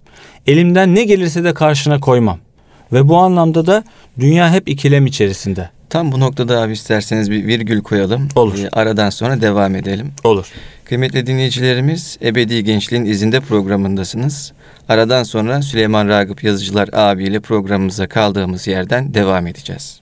[0.47, 2.39] Elimden ne gelirse de karşına koymam.
[2.93, 3.83] Ve bu anlamda da
[4.19, 5.69] dünya hep ikilem içerisinde.
[5.89, 8.27] Tam bu noktada abi isterseniz bir virgül koyalım.
[8.35, 8.59] Olur.
[8.59, 10.11] Ee, aradan sonra devam edelim.
[10.23, 10.45] Olur.
[10.85, 14.53] Kıymetli dinleyicilerimiz, Ebedi Gençliğin izinde programındasınız.
[14.89, 20.01] Aradan sonra Süleyman Ragıp Yazıcılar abiyle programımıza kaldığımız yerden devam edeceğiz.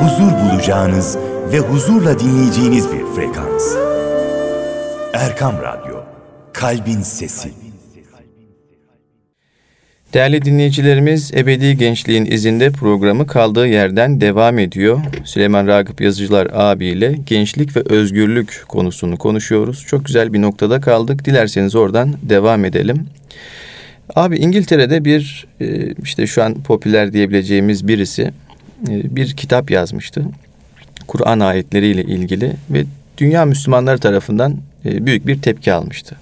[0.00, 1.18] Huzur bulacağınız
[1.52, 3.74] ve huzurla dinleyeceğiniz bir frekans.
[5.12, 5.96] Erkam Radyo,
[6.52, 7.61] Kalbin Sesi.
[10.12, 15.00] Değerli dinleyicilerimiz, Ebedi Gençliğin izinde programı kaldığı yerden devam ediyor.
[15.24, 19.84] Süleyman Ragıp Yazıcılar abiyle gençlik ve özgürlük konusunu konuşuyoruz.
[19.86, 21.24] Çok güzel bir noktada kaldık.
[21.24, 23.06] Dilerseniz oradan devam edelim.
[24.14, 28.22] Abi İngiltere'de bir e, işte şu an popüler diyebileceğimiz birisi
[28.88, 30.24] e, bir kitap yazmıştı.
[31.06, 32.84] Kur'an ayetleriyle ilgili ve
[33.18, 36.16] dünya Müslümanları tarafından e, büyük bir tepki almıştı.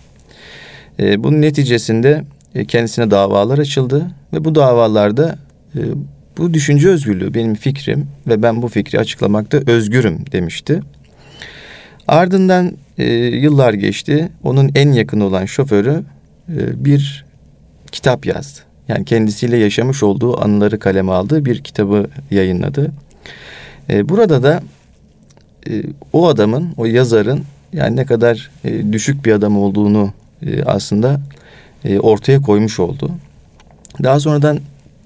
[0.98, 2.24] Bunun neticesinde
[2.68, 5.38] kendisine davalar açıldı ve bu davalarda
[6.38, 10.80] bu düşünce özgürlüğü benim fikrim ve ben bu fikri açıklamakta özgürüm demişti.
[12.08, 12.72] Ardından
[13.32, 14.28] yıllar geçti.
[14.42, 16.02] Onun en yakın olan şoförü
[16.74, 17.24] bir
[17.92, 18.60] kitap yazdı.
[18.90, 22.92] Yani kendisiyle yaşamış olduğu anıları kaleme aldığı bir kitabı yayınladı.
[23.90, 24.62] E, burada da
[25.70, 25.82] e,
[26.12, 31.20] o adamın, o yazarın yani ne kadar e, düşük bir adam olduğunu e, aslında
[31.84, 33.10] e, ortaya koymuş oldu.
[34.02, 34.60] Daha sonradan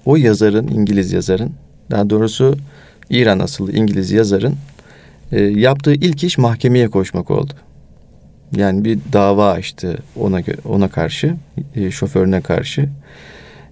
[0.05, 1.51] o yazarın, İngiliz yazarın,
[1.91, 2.57] daha doğrusu
[3.09, 4.55] İran asıllı İngiliz yazarın
[5.31, 7.53] e, yaptığı ilk iş mahkemeye koşmak oldu.
[8.55, 11.35] Yani bir dava açtı ona ona karşı,
[11.75, 12.89] e, şoförüne karşı.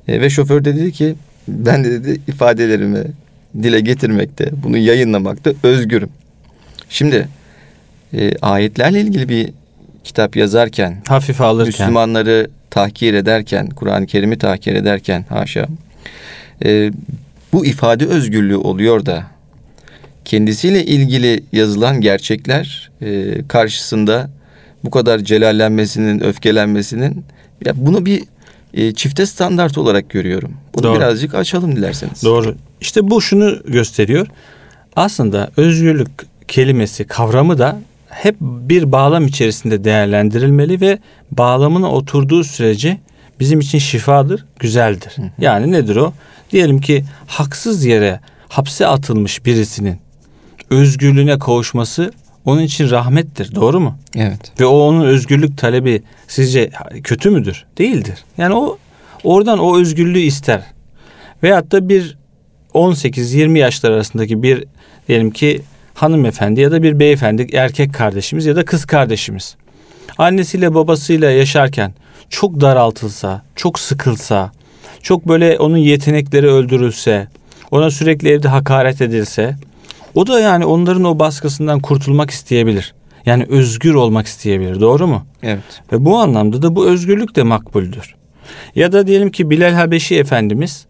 [0.08, 1.16] E, ve şoför de dedi ki
[1.48, 3.04] ben de dedi ifadelerimi
[3.64, 6.10] dile getirmekte, bunu yayınlamakta özgürüm.
[6.90, 7.28] Şimdi
[8.14, 9.50] e, ayetlerle ilgili bir
[10.04, 15.68] kitap yazarken, hafife alırken, Müslümanları tahkir ederken, Kur'an-ı Kerim'i tahkir ederken haşa
[16.66, 16.92] e,
[17.54, 19.24] bu ifade özgürlüğü oluyor da
[20.26, 24.30] kendisiyle ilgili yazılan gerçekler e, karşısında
[24.84, 27.26] bu kadar celallenmesinin, öfkelenmesinin
[27.66, 28.24] ya bunu bir
[28.74, 30.54] e, çifte standart olarak görüyorum.
[30.76, 30.98] Bunu Doğru.
[30.98, 32.24] birazcık açalım dilerseniz.
[32.24, 32.56] Doğru.
[32.82, 34.28] İşte bu şunu gösteriyor.
[34.96, 36.10] Aslında özgürlük
[36.48, 37.80] kelimesi, kavramı da
[38.14, 41.00] hep bir bağlam içerisinde değerlendirilmeli ve
[41.32, 42.98] bağlamına oturduğu sürece
[43.40, 45.12] bizim için şifadır, güzeldir.
[45.16, 45.30] Hı hı.
[45.40, 46.14] Yani nedir o?
[46.52, 49.98] Diyelim ki haksız yere hapse atılmış birisinin
[50.70, 52.12] özgürlüğüne kavuşması
[52.46, 53.56] onun için rahmettir.
[53.56, 53.98] Doğru mu?
[54.16, 54.60] Evet.
[54.60, 56.70] Ve o onun özgürlük talebi sizce
[57.04, 57.66] kötü müdür?
[57.78, 58.24] Değildir.
[58.38, 58.78] Yani o
[59.24, 60.62] oradan o özgürlüğü ister.
[61.44, 62.18] Veyahut da bir
[62.74, 64.64] 18-20 yaşlar arasındaki bir
[65.08, 65.62] diyelim ki
[65.94, 69.56] hanımefendi ya da bir beyefendi erkek kardeşimiz ya da kız kardeşimiz.
[70.18, 71.94] Annesiyle babasıyla yaşarken
[72.30, 74.52] çok daraltılsa, çok sıkılsa,
[75.02, 77.28] çok böyle onun yetenekleri öldürülse,
[77.72, 79.56] ona sürekli evde hakaret edilse,
[80.16, 82.94] o da yani onların o baskısından kurtulmak isteyebilir.
[83.26, 84.80] Yani özgür olmak isteyebilir.
[84.80, 85.26] Doğru mu?
[85.44, 85.82] Evet.
[85.92, 88.16] Ve bu anlamda da bu özgürlük de makbuldür.
[88.76, 90.86] Ya da diyelim ki Bilal Habeşi Efendimiz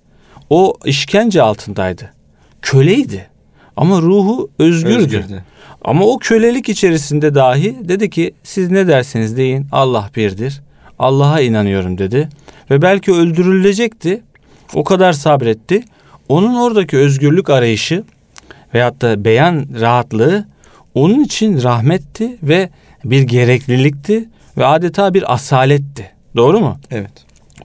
[0.49, 2.13] o işkence altındaydı.
[2.61, 3.29] Köleydi.
[3.77, 4.97] Ama ruhu özgürdü.
[4.97, 5.43] Özgürdü.
[5.85, 10.61] Ama o kölelik içerisinde dahi dedi ki siz ne derseniz deyin Allah birdir.
[10.99, 12.29] Allah'a inanıyorum dedi.
[12.71, 14.21] Ve belki öldürülecekti.
[14.73, 15.83] O kadar sabretti.
[16.29, 18.03] Onun oradaki özgürlük arayışı
[18.73, 20.45] veyahut da beyan rahatlığı
[20.95, 22.69] onun için rahmetti ve
[23.05, 26.11] bir gereklilikti ve adeta bir asaletti.
[26.35, 26.77] Doğru mu?
[26.91, 27.11] Evet.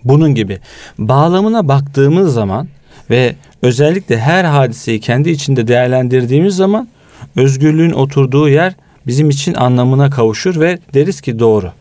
[0.05, 0.59] Bunun gibi
[0.99, 2.69] bağlamına baktığımız zaman
[3.11, 6.89] ve özellikle her hadiseyi kendi içinde değerlendirdiğimiz zaman
[7.37, 8.75] özgürlüğün oturduğu yer
[9.07, 11.73] bizim için anlamına kavuşur ve deriz ki doğru.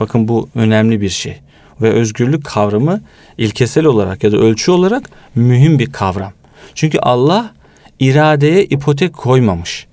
[0.00, 1.36] Bakın bu önemli bir şey.
[1.82, 3.00] Ve özgürlük kavramı
[3.38, 6.32] ilkesel olarak ya da ölçü olarak mühim bir kavram.
[6.74, 7.52] Çünkü Allah
[8.00, 9.86] iradeye ipotek koymamış.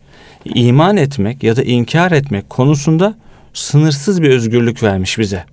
[0.46, 3.16] İman etmek ya da inkar etmek konusunda
[3.54, 5.44] sınırsız bir özgürlük vermiş bize.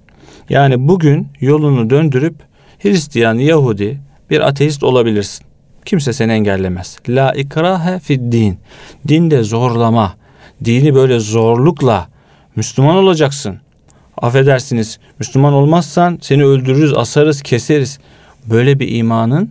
[0.49, 2.35] Yani bugün yolunu döndürüp
[2.79, 3.99] Hristiyan, Yahudi,
[4.31, 5.47] bir ateist olabilirsin.
[5.85, 6.99] Kimse seni engellemez.
[7.09, 8.59] La ikrahe fid din.
[9.09, 10.15] Dinde zorlama.
[10.65, 12.09] Dini böyle zorlukla
[12.57, 13.61] Müslüman olacaksın.
[14.19, 17.99] Affedersiniz Müslüman olmazsan seni öldürürüz, asarız, keseriz.
[18.51, 19.51] Böyle bir imanın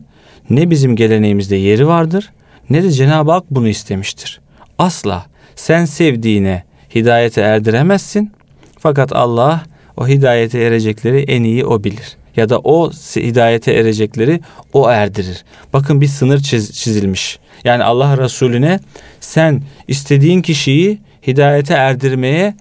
[0.50, 2.30] ne bizim geleneğimizde yeri vardır
[2.70, 4.42] ne de Cenab-ı Hak bunu istemiştir.
[4.78, 6.64] Asla sen sevdiğine
[6.96, 8.32] hidayete erdiremezsin.
[8.80, 9.64] Fakat Allah
[9.98, 12.18] o hidayete erecekleri en iyi o bilir.
[12.40, 14.40] Ya da o hidayete erecekleri
[14.74, 15.44] o erdirir.
[15.74, 17.40] Bakın bir sınır çiz, çizilmiş.
[17.64, 18.80] Yani Allah Resulüne
[19.20, 22.56] sen istediğin kişiyi hidayete erdirmeye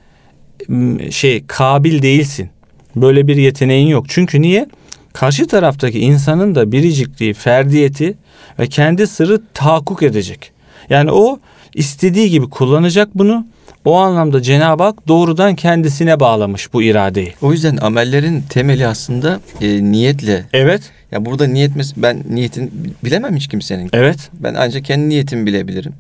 [1.11, 2.51] şey kabil değilsin.
[2.97, 4.07] Böyle bir yeteneğin yok.
[4.09, 4.67] Çünkü niye?
[5.12, 8.19] Karşı taraftaki insanın da biricikliği, ferdiyeti
[8.59, 10.53] ve kendi sırrı tahakkuk edecek.
[10.91, 11.38] Yani o
[11.74, 13.46] istediği gibi kullanacak bunu.
[13.85, 17.35] O anlamda Cenab-ı Hak doğrudan kendisine bağlamış bu iradeyi.
[17.42, 20.44] O yüzden amellerin temeli aslında e, niyetle.
[20.52, 20.83] Evet.
[21.12, 23.90] Ya burada niyet mes- ben niyetin bilemem hiç kimsenin.
[23.92, 24.18] Evet.
[24.33, 25.92] Ben ancak kendi niyetimi bilebilirim.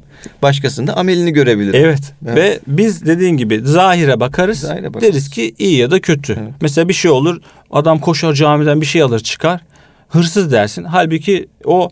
[0.42, 1.84] Başkasında amelini görebilirim.
[1.84, 2.00] Evet.
[2.26, 2.36] Evet.
[2.36, 4.58] Ve biz dediğin gibi zahire bakarız.
[4.60, 5.12] Zahire bakarız.
[5.14, 6.36] Deriz ki iyi ya da kötü.
[6.42, 6.52] Evet.
[6.60, 7.40] Mesela bir şey olur.
[7.70, 9.60] Adam koşar camiden bir şey alır çıkar.
[10.08, 10.84] Hırsız dersin.
[10.84, 11.90] Halbuki o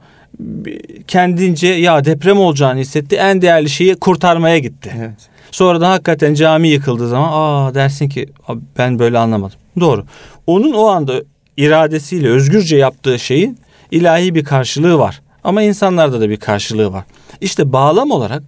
[1.08, 3.16] kendince ya deprem olacağını hissetti.
[3.16, 4.92] En değerli şeyi kurtarmaya gitti.
[4.98, 5.28] Evet.
[5.50, 9.58] Sonra da hakikaten cami yıkıldığı zaman aa dersin ki "Abi ben böyle anlamadım.
[9.80, 10.04] Doğru.
[10.46, 11.22] Onun o anda
[11.56, 13.58] iradesiyle özgürce yaptığı şeyin
[13.90, 15.22] ilahi bir karşılığı var.
[15.44, 17.04] Ama insanlarda da bir karşılığı var.
[17.40, 18.42] İşte bağlam olarak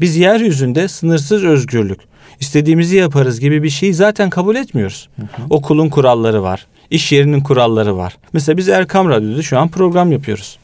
[0.00, 2.00] biz yeryüzünde sınırsız özgürlük,
[2.40, 5.08] istediğimizi yaparız gibi bir şeyi zaten kabul etmiyoruz.
[5.50, 8.16] Okulun kuralları var, iş yerinin kuralları var.
[8.32, 10.58] Mesela biz Erkam Radyo'da şu an program yapıyoruz.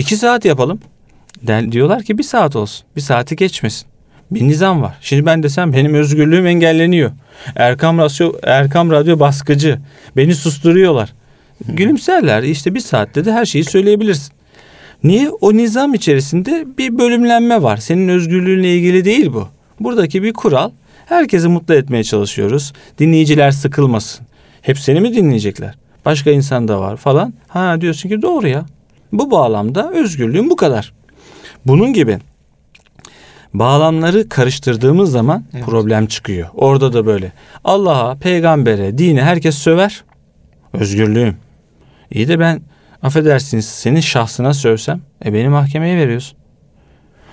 [0.00, 0.80] İki saat yapalım.
[1.70, 2.86] Diyorlar ki bir saat olsun.
[2.96, 3.86] Bir saati geçmesin.
[4.30, 4.98] Bir nizam var.
[5.00, 7.10] Şimdi ben desem benim özgürlüğüm engelleniyor.
[7.56, 9.78] Erkam Radyo, Erkam Radyo baskıcı.
[10.16, 11.12] Beni susturuyorlar.
[11.68, 12.42] Gülümserler.
[12.42, 14.32] İşte bir saatte de her şeyi söyleyebilirsin.
[15.04, 15.30] Niye?
[15.30, 17.76] O nizam içerisinde bir bölümlenme var.
[17.76, 19.48] Senin özgürlüğünle ilgili değil bu.
[19.80, 20.70] Buradaki bir kural.
[21.06, 22.72] Herkesi mutlu etmeye çalışıyoruz.
[22.98, 24.26] Dinleyiciler sıkılmasın.
[24.62, 25.74] Hep seni mi dinleyecekler?
[26.04, 27.34] Başka insan da var falan.
[27.48, 28.66] Ha diyorsun ki doğru ya.
[29.12, 30.92] Bu bağlamda özgürlüğün bu kadar.
[31.66, 32.18] Bunun gibi
[33.54, 35.64] bağlamları karıştırdığımız zaman Evet.
[35.64, 36.48] problem çıkıyor.
[36.54, 37.32] Orada da böyle.
[37.64, 40.04] Allah'a, peygambere, dine herkes söver.
[40.72, 41.36] Özgürlüğüm.
[42.10, 42.60] İyi de ben
[43.02, 46.38] affedersiniz senin şahsına sövsem e beni mahkemeye veriyorsun.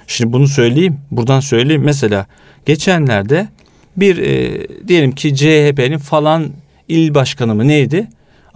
[0.08, 1.00] Şimdi bunu söyleyeyim.
[1.12, 1.82] Buradan söyleyeyim.
[1.86, 2.26] Mesela
[2.66, 3.48] geçenlerde
[3.98, 6.48] bir e, diyelim ki CHP'nin falan
[6.88, 8.08] il başkanı mı neydi?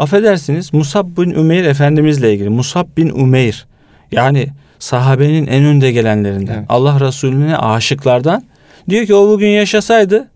[0.01, 2.49] Affedersiniz Musab bin Ümeyr Efendimizle ilgili.
[2.49, 3.67] Musab bin Ümeyr
[4.11, 4.47] yani
[4.79, 6.57] sahabenin en önde gelenlerinden.
[6.57, 6.65] Evet.
[6.69, 8.43] Allah Resulüne aşıklardan.
[8.89, 10.27] Diyor ki o bugün yaşasaydı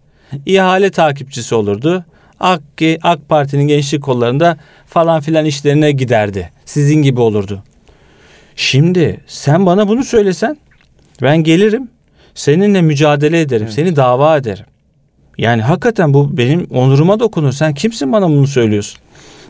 [0.45, 2.05] ihale takipçisi olurdu.
[2.39, 2.61] AK,
[3.03, 6.51] AK Parti'nin gençlik kollarında falan filan işlerine giderdi.
[6.65, 7.63] Sizin gibi olurdu.
[8.55, 10.57] Şimdi sen bana bunu söylesen
[11.21, 11.89] ben gelirim
[12.35, 13.65] seninle mücadele ederim.
[13.65, 13.73] Evet.
[13.73, 14.65] Seni dava ederim.
[15.37, 17.51] Yani hakikaten bu benim onuruma dokunur.
[17.51, 18.99] Sen kimsin bana bunu söylüyorsun?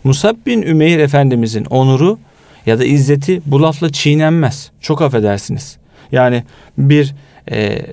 [0.06, 2.20] Musab bin Ümeyr Efendimizin onuru
[2.66, 4.72] ya da izzeti bu lafla çiğnenmez.
[4.82, 5.78] Çok affedersiniz.
[6.12, 6.44] Yani
[6.78, 7.16] bir
[7.52, 7.86] e,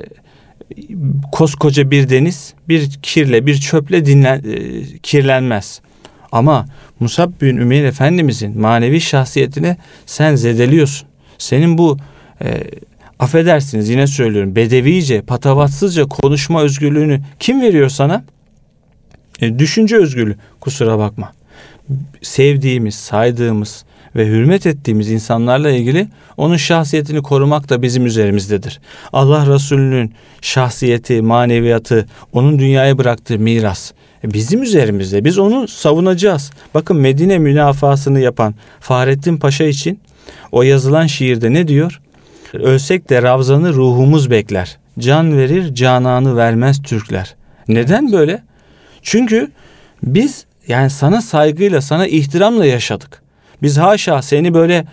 [1.32, 5.80] koskoca bir deniz bir kirle bir çöple dinlen, e, kirlenmez.
[6.32, 6.66] Ama
[7.00, 11.08] Musab bin Ümeyr Efendimizin manevi şahsiyetine sen zedeliyorsun.
[11.38, 11.98] Senin bu
[12.44, 12.64] e,
[13.18, 18.24] affedersiniz yine söylüyorum bedevice patavatsızca konuşma özgürlüğünü kim veriyor sana?
[19.40, 21.32] E, düşünce özgürlüğü kusura bakma.
[22.22, 23.84] Sevdiğimiz, saydığımız
[24.16, 28.80] ve hürmet ettiğimiz insanlarla ilgili onun şahsiyetini korumak da bizim üzerimizdedir.
[29.12, 33.92] Allah Resulü'nün şahsiyeti, maneviyatı, onun dünyaya bıraktığı miras
[34.24, 35.24] e, bizim üzerimizde.
[35.24, 36.50] Biz onu savunacağız.
[36.74, 40.00] Bakın Medine münafasını yapan Fahrettin Paşa için
[40.52, 42.00] o yazılan şiirde ne diyor?
[42.54, 44.78] Ölsek de Ravzan'ı ruhumuz bekler.
[44.98, 47.34] Can verir, cananı vermez Türkler.
[47.68, 48.42] Neden böyle?
[49.02, 49.50] Çünkü
[50.02, 53.22] biz yani sana saygıyla, sana ihtiramla yaşadık.
[53.62, 54.84] Biz haşa seni böyle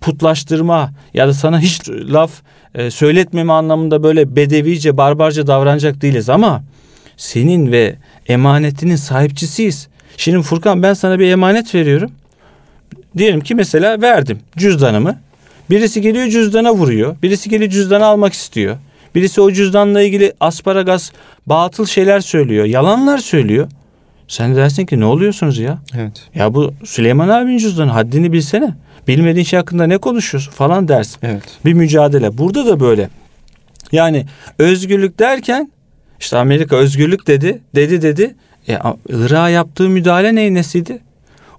[0.00, 2.30] putlaştırma ya da sana hiç laf
[2.74, 6.62] e, söyletmeme anlamında böyle bedevice, barbarca davranacak değiliz ama
[7.16, 7.96] senin ve
[8.28, 9.88] emanetinin sahipçisiyiz.
[10.16, 12.10] Şimdi Furkan ben sana bir emanet veriyorum.
[13.16, 15.18] Diyelim ki mesela verdim cüzdanımı.
[15.70, 17.16] Birisi geliyor cüzdana vuruyor.
[17.22, 18.76] Birisi geliyor cüzdanı almak istiyor.
[19.14, 21.10] Birisi o cüzdanla ilgili asparagas,
[21.46, 22.64] batıl şeyler söylüyor.
[22.64, 23.68] Yalanlar söylüyor.
[24.34, 25.78] Sen dersin ki ne oluyorsunuz ya?
[25.96, 26.28] Evet.
[26.34, 28.74] Ya bu Süleyman abinin cüzdanı haddini bilsene.
[29.08, 31.18] Bilmediğin şey hakkında ne konuşuyorsun falan dersin.
[31.22, 31.42] Evet.
[31.64, 32.38] Bir mücadele.
[32.38, 33.08] Burada da böyle.
[33.92, 34.26] Yani
[34.58, 35.72] özgürlük derken
[36.20, 37.60] işte Amerika özgürlük dedi.
[37.74, 38.34] Dedi dedi.
[38.68, 40.98] E, Irak'a yaptığı müdahale neyin nesiydi?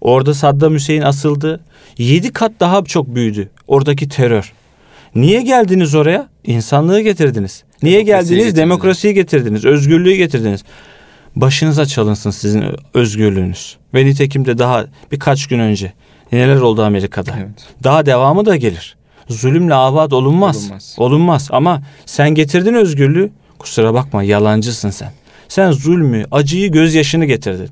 [0.02, 1.60] Orada Saddam Hüseyin asıldı.
[1.98, 4.54] Yedi kat daha çok büyüdü oradaki terör.
[5.16, 6.30] Niye geldiniz oraya?
[6.44, 7.64] İnsanlığı getirdiniz.
[7.84, 8.30] Niye Demokrasiyi geldiniz?
[8.30, 8.58] getirdiniz.
[8.58, 9.66] Demokrasiyi getirdiniz.
[9.66, 10.64] Özgürlüğü getirdiniz.
[11.36, 13.78] Başınıza çalınsın sizin özgürlüğünüz.
[13.94, 15.94] Ve nitekim de daha birkaç gün önce
[16.32, 17.32] neler oldu Amerika'da.
[17.38, 17.66] Evet.
[17.84, 18.96] Daha devamı da gelir.
[19.30, 20.58] Zulümle abat olunmaz.
[20.58, 20.96] Olunmaz.
[20.98, 21.48] Olunmaz.
[21.52, 23.30] Ama sen getirdin özgürlüğü.
[23.60, 25.12] Kusura bakma yalancısın sen.
[25.48, 27.70] Sen zulmü, acıyı, gözyaşını getirdin.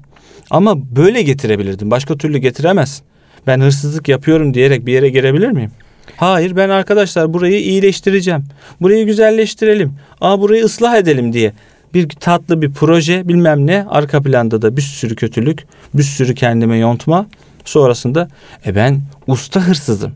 [0.50, 1.92] Ama böyle getirebilirdin.
[1.92, 3.06] Başka türlü getiremezsin.
[3.48, 5.72] Ben hırsızlık yapıyorum diyerek bir yere girebilir miyim?
[6.18, 8.44] Hayır ben arkadaşlar burayı iyileştireceğim.
[8.82, 9.94] Burayı güzelleştirelim.
[10.22, 11.54] Aa burayı ıslah edelim diye.
[11.94, 16.78] Bir tatlı bir proje bilmem ne arka planda da bir sürü kötülük, bir sürü kendime
[16.78, 17.26] yontma.
[17.66, 18.28] Sonrasında
[18.66, 20.12] e ben usta hırsızım.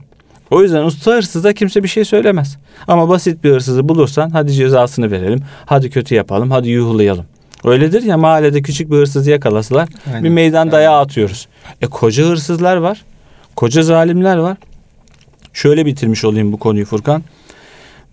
[0.52, 2.58] O yüzden usta hırsıza kimse bir şey söylemez.
[2.88, 5.40] Ama basit bir hırsızı bulursan hadi cezasını verelim.
[5.66, 6.52] Hadi kötü yapalım.
[6.52, 7.26] Hadi yuhlayalım.
[7.66, 10.24] Öyledir ya mahallede küçük bir hırsızı yakalasalar Aynen.
[10.24, 11.48] bir meydan dayağı atıyoruz.
[11.82, 13.04] E koca hırsızlar var.
[13.56, 14.58] Koca zalimler var.
[15.54, 17.24] Şöyle bitirmiş olayım bu konuyu Furkan.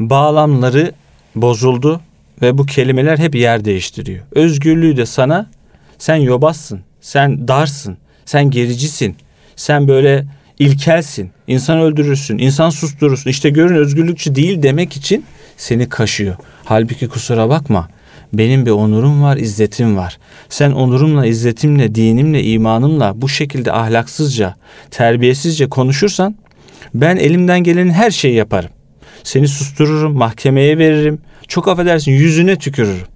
[0.00, 0.92] Bağlamları
[1.36, 2.00] bozuldu
[2.44, 4.24] ve bu kelimeler hep yer değiştiriyor.
[4.32, 5.50] Özgürlüğü de sana
[5.98, 9.16] sen yobazsın, sen darsın, sen gericisin,
[9.56, 10.26] sen böyle
[10.58, 13.30] ilkelsin, insan öldürürsün, insan susturursun.
[13.30, 15.24] İşte görün özgürlükçü değil demek için
[15.56, 16.36] seni kaşıyor.
[16.64, 17.88] Halbuki kusura bakma.
[18.32, 20.18] Benim bir onurum var, izzetim var.
[20.48, 24.54] Sen onurumla, izzetimle, dinimle, imanımla bu şekilde ahlaksızca,
[24.90, 26.36] terbiyesizce konuşursan
[26.94, 28.70] ben elimden gelenin her şeyi yaparım.
[29.22, 31.18] Seni sustururum, mahkemeye veririm.
[31.48, 33.06] Çok affedersin yüzüne tükürürüm.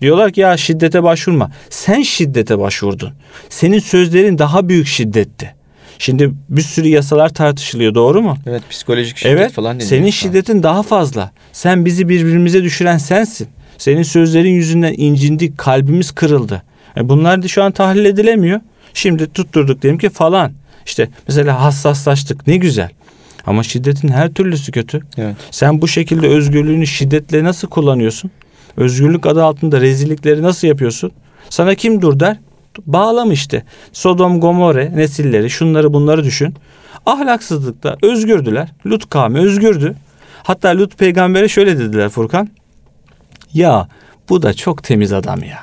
[0.00, 1.50] Diyorlar ki ya şiddete başvurma.
[1.70, 3.12] Sen şiddete başvurdun.
[3.48, 5.54] Senin sözlerin daha büyük şiddetti.
[5.98, 8.36] Şimdi bir sürü yasalar tartışılıyor doğru mu?
[8.46, 9.52] Evet psikolojik şiddet evet.
[9.52, 11.32] falan senin şiddetin daha fazla.
[11.52, 13.48] Sen bizi birbirimize düşüren sensin.
[13.78, 16.62] Senin sözlerin yüzünden incindik, kalbimiz kırıldı.
[16.96, 18.60] E bunlar da şu an tahlil edilemiyor.
[18.94, 20.52] Şimdi tutturduk diyelim ki falan.
[20.86, 22.88] İşte mesela hassaslaştık ne güzel.
[23.48, 25.02] Ama şiddetin her türlüsü kötü.
[25.16, 25.36] Evet.
[25.50, 28.30] Sen bu şekilde özgürlüğünü şiddetle nasıl kullanıyorsun?
[28.76, 31.10] Özgürlük adı altında rezillikleri nasıl yapıyorsun?
[31.50, 32.36] Sana kim dur der?
[32.86, 33.64] Bağlam işte.
[33.92, 36.54] Sodom, Gomorre nesilleri şunları bunları düşün.
[37.06, 38.68] Ahlaksızlıkta özgürdüler.
[38.86, 39.96] Lut kavmi özgürdü.
[40.42, 42.48] Hatta Lut peygambere şöyle dediler Furkan.
[43.54, 43.88] Ya
[44.28, 45.58] bu da çok temiz adam ya.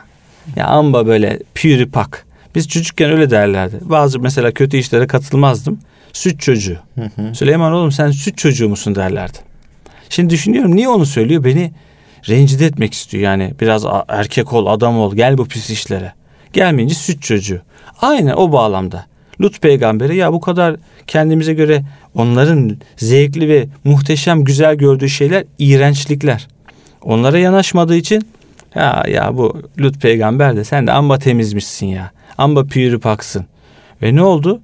[0.55, 2.25] Ya amba böyle pürü pak.
[2.55, 3.79] Biz çocukken öyle derlerdi.
[3.81, 5.79] Bazı mesela kötü işlere katılmazdım.
[6.15, 6.77] Süt çocuğu.
[7.33, 9.37] Süleyman oğlum sen süt çocuğu musun derlerdi.
[10.09, 11.43] Şimdi düşünüyorum niye onu söylüyor?
[11.43, 11.71] Beni
[12.29, 13.23] rencide etmek istiyor.
[13.23, 16.13] Yani biraz erkek ol, adam ol, gel bu pis işlere.
[16.53, 17.61] Gelmeyince süt çocuğu.
[18.01, 19.05] Aynen o bağlamda.
[19.41, 20.75] Lut peygamberi ya bu kadar
[21.07, 21.83] kendimize göre
[22.15, 26.47] onların zevkli ve muhteşem güzel gördüğü şeyler iğrençlikler.
[27.01, 28.27] Onlara yanaşmadığı için
[28.75, 32.11] ya ya bu Lut peygamber de sen de amba temizmişsin ya.
[32.37, 33.45] Amba pürüpaksın.
[34.01, 34.61] Ve ne oldu?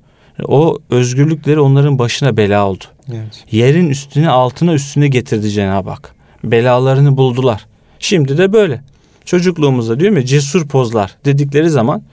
[0.47, 2.84] O özgürlükleri onların başına bela oldu.
[3.10, 3.45] Evet.
[3.51, 6.15] Yerin üstüne altına üstüne getirdi Cenab-ı Hak.
[6.43, 7.65] Belalarını buldular.
[7.99, 8.84] Şimdi de böyle.
[9.25, 12.04] Çocukluğumuzda diyor mu cesur pozlar dedikleri zaman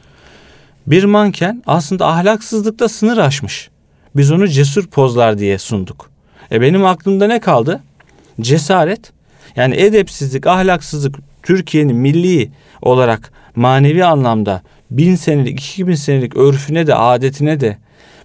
[0.86, 3.70] bir manken aslında ahlaksızlıkta sınır aşmış.
[4.16, 6.10] Biz onu cesur pozlar diye sunduk.
[6.52, 7.82] E benim aklımda ne kaldı?
[8.40, 9.12] Cesaret.
[9.56, 12.50] Yani edepsizlik, ahlaksızlık Türkiye'nin milli
[12.82, 17.78] olarak manevi anlamda bin senelik, iki bin senelik örfüne de adetine de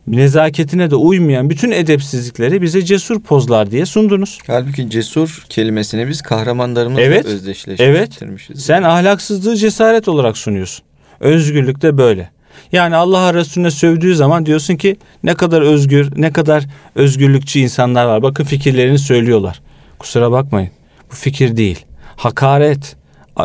[0.08, 4.39] nezaketine de uymayan bütün edepsizlikleri bize cesur pozlar diye sundunuz.
[4.48, 7.26] Halbuki cesur kelimesini biz kahramanlarımızla Evet.
[7.26, 8.63] özdeşleştirmişiz.
[8.66, 10.86] Sen ahlaksızlığı cesaret olarak sunuyorsun.
[11.20, 12.30] Özgürlük de böyle.
[12.72, 16.63] Yani Allah'a Resulüne sövdüğü zaman diyorsun ki ne kadar özgür, ne kadar
[16.96, 18.22] özgürlükçü insanlar var.
[18.24, 19.62] Bakın fikirlerini söylüyorlar.
[20.00, 20.70] Kusura bakmayın.
[21.12, 21.86] Bu fikir değil.
[22.16, 22.96] Hakaret,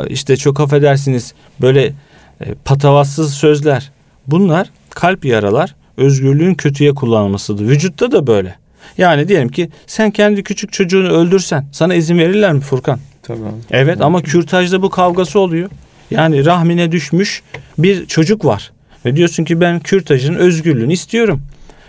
[0.09, 1.85] işte çok affedersiniz böyle
[2.41, 3.91] e, patavatsız sözler.
[4.27, 7.69] Bunlar kalp yaralar, özgürlüğün kötüye kullanılmasıdır.
[7.69, 8.57] Vücutta da böyle.
[8.99, 12.99] Yani diyelim ki sen kendi küçük çocuğunu öldürsen sana izin verirler mi Furkan?
[13.23, 13.55] Tabii abi.
[13.71, 15.71] Evet ama kürtajda bu kavgası oluyor.
[16.11, 17.43] Yani rahmine düşmüş
[17.79, 18.73] bir çocuk var.
[19.05, 21.43] Ve diyorsun ki ben kürtajın özgürlüğünü istiyorum.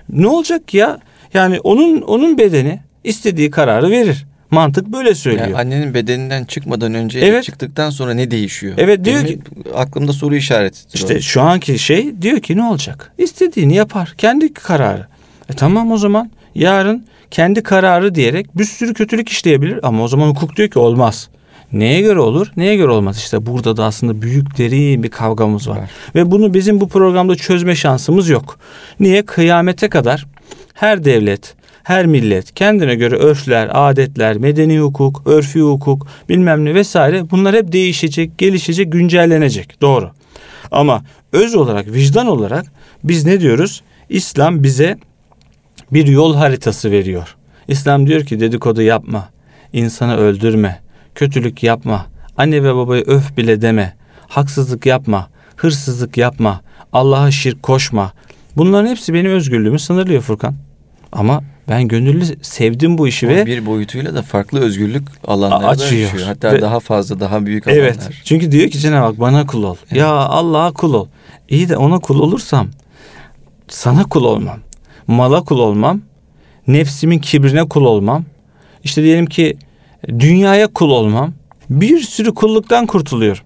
[0.09, 0.99] Ne olacak ya?
[1.33, 4.25] Yani onun onun bedeni istediği kararı verir.
[4.51, 5.47] Mantık böyle söylüyor.
[5.47, 7.43] Yani annenin bedeninden çıkmadan önce Evet.
[7.43, 8.73] çıktıktan sonra ne değişiyor?
[8.77, 9.41] Evet, diyor Benim hep
[9.75, 10.93] aklımda soru işaretidir.
[10.93, 11.19] İşte o.
[11.19, 13.11] şu anki şey diyor ki ne olacak?
[13.17, 14.13] İstediğini yapar.
[14.17, 15.07] Kendi kararı.
[15.49, 20.27] E tamam o zaman yarın kendi kararı diyerek bir sürü kötülük işleyebilir ama o zaman
[20.27, 21.29] hukuk diyor ki olmaz.
[21.73, 22.51] Neye göre olur?
[22.57, 23.17] Neye göre olmaz?
[23.17, 25.77] İşte burada da aslında büyük derin bir kavgamız var.
[25.77, 25.89] Var.
[26.15, 28.59] Ve bunu bizim bu programda çözme şansımız yok.
[28.99, 29.25] Niye?
[29.25, 30.25] Kıyamete kadar
[30.73, 31.55] her devlet,
[31.89, 37.71] her millet kendine göre örfler, adetler, medeni hukuk, örfi hukuk, bilmem ne vesaire bunlar hep
[37.71, 39.81] değişecek, gelişecek, güncellenecek.
[39.81, 40.11] Doğru.
[40.71, 42.65] Ama öz olarak, vicdan olarak
[43.03, 43.83] biz ne diyoruz?
[44.09, 44.97] İslam bize
[45.91, 47.35] bir yol haritası veriyor.
[47.67, 49.29] İslam diyor ki dedikodu yapma,
[49.73, 50.79] insanı öldürme,
[51.15, 52.05] kötülük yapma,
[52.37, 53.95] anne ve babaya öf bile deme,
[54.27, 56.61] haksızlık yapma, hırsızlık yapma,
[56.93, 58.13] Allah'a şirk koşma.
[58.57, 60.55] Bunların hepsi benim özgürlüğümü sınırlıyor Furkan.
[61.11, 66.03] Ama ben gönüllü sevdim bu işi Ama ve bir boyutuyla da farklı özgürlük alanları Açıyor.
[66.03, 66.27] da açıyor.
[66.27, 67.81] Hatta Ve- daha fazla, daha büyük alanlar.
[67.83, 68.09] Evet.
[68.23, 69.75] Çünkü diyor ki Cenab-ı Hak bana kul ol.
[69.91, 71.07] Ya Allah'a kul ol.
[71.49, 72.67] İyi de ona kul olursam
[73.67, 74.59] sana kul olmam.
[75.07, 76.01] Mala kul olmam.
[76.67, 78.25] Nefsimin kibrine kul olmam.
[78.83, 79.57] İşte diyelim ki
[80.19, 81.33] dünyaya kul olmam.
[81.69, 83.43] Bir sürü kulluktan kurtuluyorum.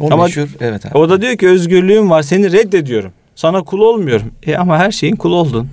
[0.00, 0.98] O Ama- meşhur, evet abi.
[0.98, 3.12] O da diyor ki özgürlüğüm var seni reddediyorum.
[3.34, 4.32] Sana kul olmuyorum.
[4.46, 5.68] E ama her şeyin kulu oldun.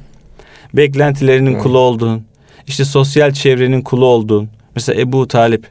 [0.73, 1.63] Beklentilerinin Evet.
[1.63, 2.23] kulu oldun.
[2.67, 5.67] işte sosyal çevrenin kulu olduğun mesela Ebu Talip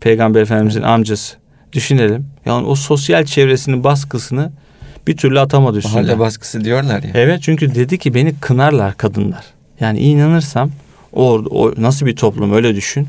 [0.00, 1.36] Peygamber Efendimizin amcası
[1.72, 2.26] düşünelim.
[2.46, 4.52] Yani o sosyal çevresinin baskısını
[5.06, 6.02] bir türlü atamadı üstünden.
[6.02, 7.10] Mahalle baskısı diyorlar ya.
[7.14, 9.44] Evet çünkü dedi ki beni kınarlar kadınlar.
[9.80, 10.70] Yani inanırsam
[11.12, 13.08] o, o nasıl bir toplum öyle düşün.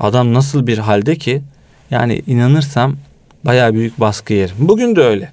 [0.00, 1.42] Adam nasıl bir halde ki
[1.90, 2.96] yani inanırsam
[3.44, 4.56] bayağı büyük baskı yerim.
[4.58, 5.32] Bugün de öyle.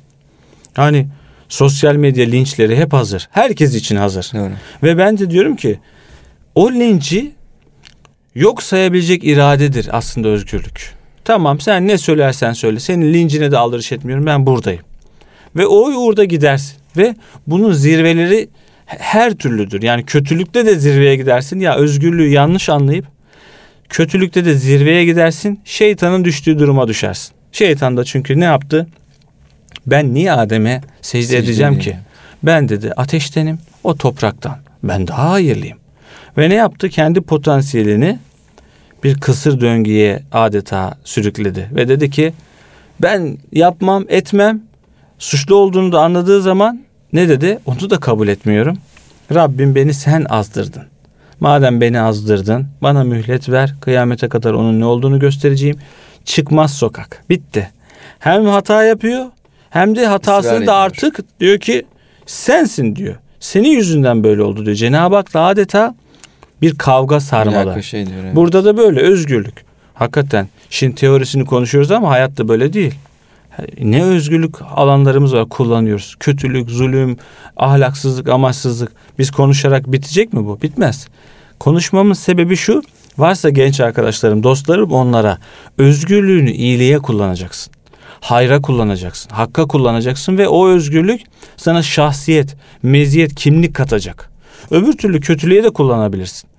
[0.78, 1.08] Yani
[1.50, 3.28] sosyal medya linçleri hep hazır.
[3.32, 4.32] Herkes için hazır.
[4.34, 4.52] Doğru.
[4.84, 5.80] Ve ben de diyorum ki
[6.56, 7.32] o linci
[8.36, 10.94] yok sayabilecek iradedir aslında özgürlük.
[11.26, 12.80] Tamam sen ne söylersen söyle.
[12.80, 14.26] Senin lincine de aldırış etmiyorum.
[14.26, 14.82] Ben buradayım.
[15.56, 16.78] Ve o uğurda gidersin.
[16.98, 17.16] Ve
[17.48, 18.50] bunun zirveleri
[18.86, 19.82] her türlüdür.
[19.82, 21.60] Yani kötülükte de zirveye gidersin.
[21.60, 23.06] Ya özgürlüğü yanlış anlayıp
[23.90, 25.60] kötülükte de zirveye gidersin.
[25.66, 27.34] Şeytanın düştüğü duruma düşersin.
[27.52, 28.88] Şeytan da çünkü ne yaptı?
[29.88, 31.82] Ben niye Adem'e secde, Secde edeceğim diye.
[31.82, 31.98] ki?
[32.44, 34.58] Ben dedi ateştenim, o topraktan.
[34.84, 35.78] Ben daha hayırlıyım.
[36.38, 36.90] Ve ne yaptı?
[36.90, 38.20] Kendi potansiyelini
[39.04, 41.70] bir kısır döngüye adeta sürükledi.
[41.76, 42.34] Ve dedi ki
[43.02, 44.62] ben yapmam, etmem.
[45.20, 46.82] Suçlu olduğunu da anladığı zaman
[47.14, 47.60] ne dedi?
[47.66, 48.78] Onu da kabul etmiyorum.
[49.34, 50.84] Rabbim beni sen azdırdın.
[51.40, 53.76] Madem beni azdırdın, bana mühlet ver.
[53.82, 55.78] Kıyamete kadar onun ne olduğunu göstereceğim.
[56.26, 57.24] Çıkmaz sokak.
[57.30, 57.70] Bitti.
[58.20, 59.26] Hem hata yapıyor,
[59.76, 61.86] hem de hatasını da artık diyor ki
[62.26, 63.16] sensin diyor.
[63.40, 64.76] Senin yüzünden böyle oldu diyor.
[64.78, 65.96] Cenab-ı Hak da adeta
[66.62, 67.20] bir kavga
[67.96, 68.24] ediyor.
[68.24, 68.36] evet.
[68.36, 69.66] Burada da böyle özgürlük.
[69.94, 72.94] Hakikaten şimdi teorisini konuşuyoruz ama hayatta böyle değil.
[73.82, 76.16] Ne özgürlük alanlarımız var kullanıyoruz.
[76.20, 77.18] Kötülük, zulüm,
[77.58, 78.92] ahlaksızlık, amaçsızlık.
[79.20, 80.62] Biz konuşarak bitecek mi bu?
[80.62, 81.08] Bitmez.
[81.60, 82.82] Konuşmamın sebebi şu.
[83.18, 85.38] Varsa genç arkadaşlarım, dostlarım onlara
[85.78, 87.75] özgürlüğünü iyiliğe kullanacaksın.
[88.26, 89.30] Hayra kullanacaksın.
[89.30, 91.22] Hakka kullanacaksın ve o özgürlük
[91.58, 94.30] sana şahsiyet, meziyet, kimlik katacak.
[94.72, 96.50] Öbür türlü kötülüğe de kullanabilirsin.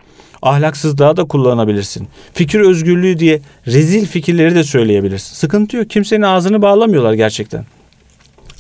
[0.43, 2.09] Ahlaksızlığa da kullanabilirsin.
[2.35, 5.35] Fikir özgürlüğü diye rezil fikirleri de söyleyebilirsin.
[5.35, 5.91] Sıkıntı yok.
[5.91, 7.65] Kimsenin ağzını bağlamıyorlar gerçekten.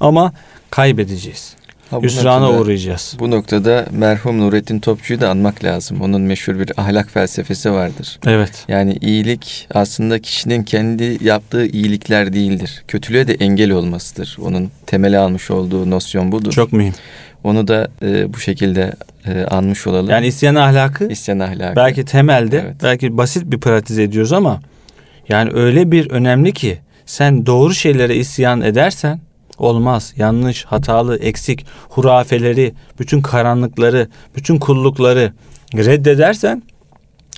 [0.01, 0.33] Ama
[0.71, 1.57] kaybedeceğiz.
[1.91, 3.17] Ha, Hüsrana noktada- uğrayacağız.
[3.19, 6.01] Bu noktada merhum Nurettin Topçu'yu da anmak lazım.
[6.01, 8.19] Onun meşhur bir ahlak felsefesi vardır.
[8.27, 8.65] Evet.
[8.69, 12.85] Yani iyilik aslında kişinin kendi yaptığı iyilikler değildir.
[12.89, 14.37] Kötülüğe de engel olmasıdır.
[14.43, 16.53] Onun temeli almış olduğu nosyon budur.
[16.53, 16.95] Çok mühim.
[17.45, 18.93] Onu da e, bu şekilde
[19.27, 20.11] e, anmış olalım.
[20.11, 21.77] Yani isyan ahlakı İsyan ahlakı.
[21.77, 22.77] belki temelde Evet.
[22.83, 24.61] belki basit bir pratize ediyoruz ama
[25.29, 29.21] yani öyle bir önemli ki sen doğru şeylere isyan edersen
[29.59, 30.13] olmaz.
[30.17, 35.33] Yanlış, hatalı, eksik, hurafeleri, bütün karanlıkları, bütün kullukları
[35.75, 36.63] reddedersen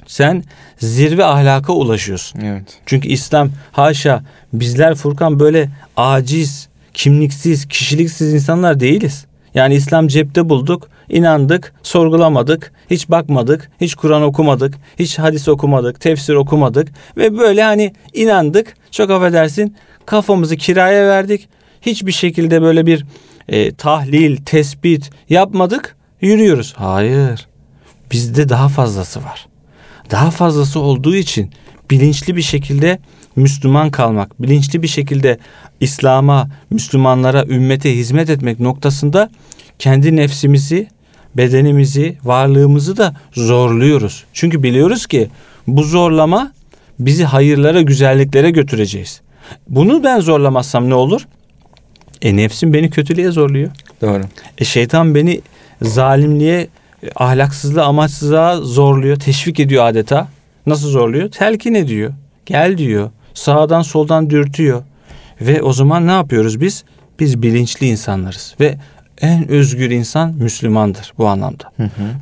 [0.07, 0.45] sen
[0.79, 2.41] zirve ahlaka ulaşıyorsun.
[2.41, 2.79] Evet.
[2.87, 9.27] Çünkü İslam haşa bizler Furkan böyle aciz, kimliksiz, kişiliksiz insanlar değiliz.
[9.55, 16.35] Yani İslam cepte bulduk, inandık, sorgulamadık, hiç bakmadık, hiç Kur'an okumadık, hiç hadis okumadık, tefsir
[16.35, 18.75] okumadık ve böyle hani inandık.
[18.91, 21.49] Çok affedersin kafamızı kiraya verdik.
[21.83, 23.07] Hiçbir şekilde böyle bir
[23.49, 26.75] e, tahlil, tespit yapmadık, yürüyoruz.
[26.77, 27.49] Hayır.
[28.13, 29.47] Bizde daha fazlası var.
[30.11, 31.51] Daha fazlası olduğu için
[31.91, 32.99] bilinçli bir şekilde
[33.37, 35.39] Müslüman kalmak, bilinçli bir şekilde
[35.81, 39.31] İslam'a, Müslümanlara, ümmete hizmet etmek noktasında
[39.79, 40.89] kendi nefsimizi,
[41.37, 44.25] bedenimizi, varlığımızı da zorluyoruz.
[44.33, 45.29] Çünkü biliyoruz ki
[45.67, 46.53] bu zorlama
[46.99, 49.21] bizi hayırlara, güzelliklere götüreceğiz.
[49.69, 51.27] Bunu ben zorlamazsam ne olur?
[52.23, 53.71] E nefsim beni kötülüğe zorluyor.
[54.03, 54.23] Doğru.
[54.59, 55.41] E şeytan beni
[55.83, 56.61] zalimliğe,
[57.03, 60.29] e, ahlaksızlığa, amaçsızlığa zorluyor, teşvik ediyor adeta.
[60.67, 61.31] Nasıl zorluyor?
[61.31, 62.13] Telkin ediyor.
[62.47, 63.11] Gel diyor.
[63.35, 64.83] Sağdan soldan dürtüyor.
[65.41, 66.85] Ve o zaman ne yapıyoruz biz?
[67.21, 68.79] Biz bilinçli insanlarız ve
[69.21, 71.73] en özgür insan Müslümandır bu anlamda.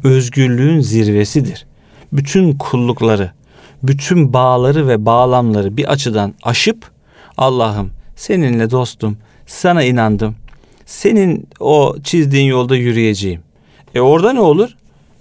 [0.04, 1.66] Özgürlüğün zirvesidir.
[2.12, 3.30] Bütün kullukları,
[3.82, 6.90] bütün bağları ve bağlamları bir açıdan aşıp
[7.36, 10.34] Allah'ım seninle dostum, sana inandım.
[10.86, 13.40] Senin o çizdiğin yolda yürüyeceğim.
[13.94, 14.70] E orada ne olur?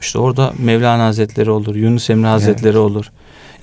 [0.01, 3.11] İşte orada Mevlana Hazretleri olur, Yunus Emre Hazretleri olur.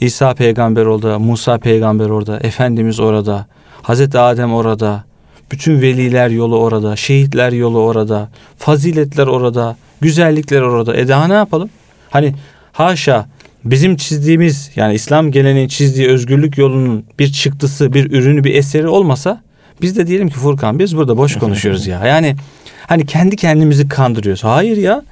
[0.00, 3.46] İsa peygamber orada, Musa peygamber orada, Efendimiz orada,
[3.82, 5.04] Hazreti Adem orada.
[5.50, 10.96] Bütün veliler yolu orada, şehitler yolu orada, faziletler orada, güzellikler orada.
[10.96, 11.70] E daha ne yapalım?
[12.10, 12.34] Hani
[12.72, 13.26] haşa
[13.64, 19.42] bizim çizdiğimiz yani İslam geleneği çizdiği özgürlük yolunun bir çıktısı, bir ürünü, bir eseri olmasa
[19.80, 22.06] biz de diyelim ki Furkan biz burada boş konuşuyoruz ya.
[22.06, 22.36] Yani
[22.86, 24.44] hani kendi kendimizi kandırıyoruz.
[24.44, 25.02] Hayır ya.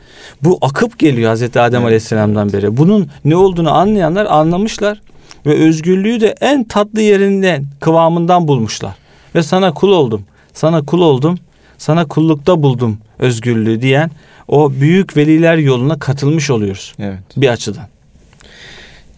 [0.42, 1.86] Bu akıp geliyor Hazreti Adem Evet.
[1.86, 2.76] Aleyhisselam'dan beri.
[2.76, 5.00] Bunun ne olduğunu anlayanlar anlamışlar
[5.46, 8.94] ve özgürlüğü de en tatlı yerinden, kıvamından bulmuşlar.
[9.34, 10.24] Ve sana kul oldum.
[10.52, 11.38] Sana kul oldum.
[11.78, 14.10] Sana kullukta buldum özgürlüğü diyen
[14.48, 17.18] o büyük veliler yoluna katılmış oluyoruz Evet.
[17.36, 17.84] bir açıdan.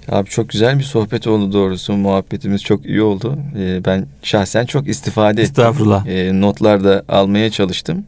[0.08, 1.92] Abi çok güzel bir sohbet oldu doğrusu.
[1.92, 3.38] Muhabbetimiz çok iyi oldu.
[3.58, 5.42] Ee, ben şahsen çok istifade ettim.
[5.42, 6.06] Estağfurullah.
[6.06, 8.04] Ee, notlar da almaya çalıştım.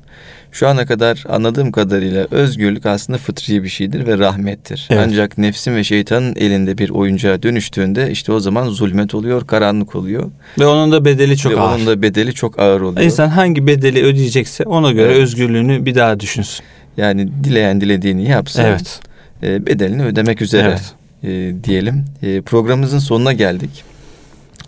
[0.53, 4.89] Şu ana kadar anladığım kadarıyla özgürlük aslında fıtri bir şeydir ve rahmettir.
[4.91, 5.03] Evet.
[5.07, 10.31] Ancak nefsin ve şeytanın elinde bir oyuncağa dönüştüğünde işte o zaman zulmet oluyor, karanlık oluyor.
[10.59, 11.77] Ve onun da bedeli çok ve ağır.
[11.77, 13.03] onun da bedeli çok ağır oluyor.
[13.07, 15.23] İnsan hangi bedeli ödeyecekse ona göre Evet.
[15.23, 16.65] özgürlüğünü bir daha düşünsün.
[16.97, 18.65] Yani dileyen dilediğini yapsın.
[18.65, 19.01] Evet.
[19.43, 20.93] Ee, bedelini ödemek üzere Evet.
[21.25, 22.05] E, diyelim.
[22.23, 23.85] E, programımızın sonuna geldik.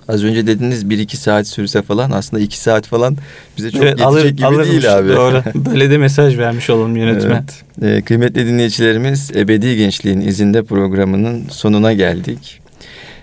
[0.09, 3.17] Az önce dediniz bir iki saat sürse falan aslında iki saat falan
[3.59, 4.69] bize çok Evet, yetecek alır- gibi alırmış.
[4.71, 5.09] değil abi.
[5.09, 5.43] Doğru.
[5.55, 7.45] Böyle de mesaj vermiş olalım yönetmen.
[7.83, 7.99] Evet.
[7.99, 12.61] E, kıymetli dinleyicilerimiz Ebedi Gençliğin izinde programının sonuna geldik.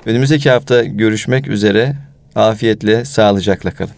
[0.06, 1.96] Önümüzdeki hafta görüşmek üzere.
[2.36, 3.92] Afiyetle, sağlıcakla kalın.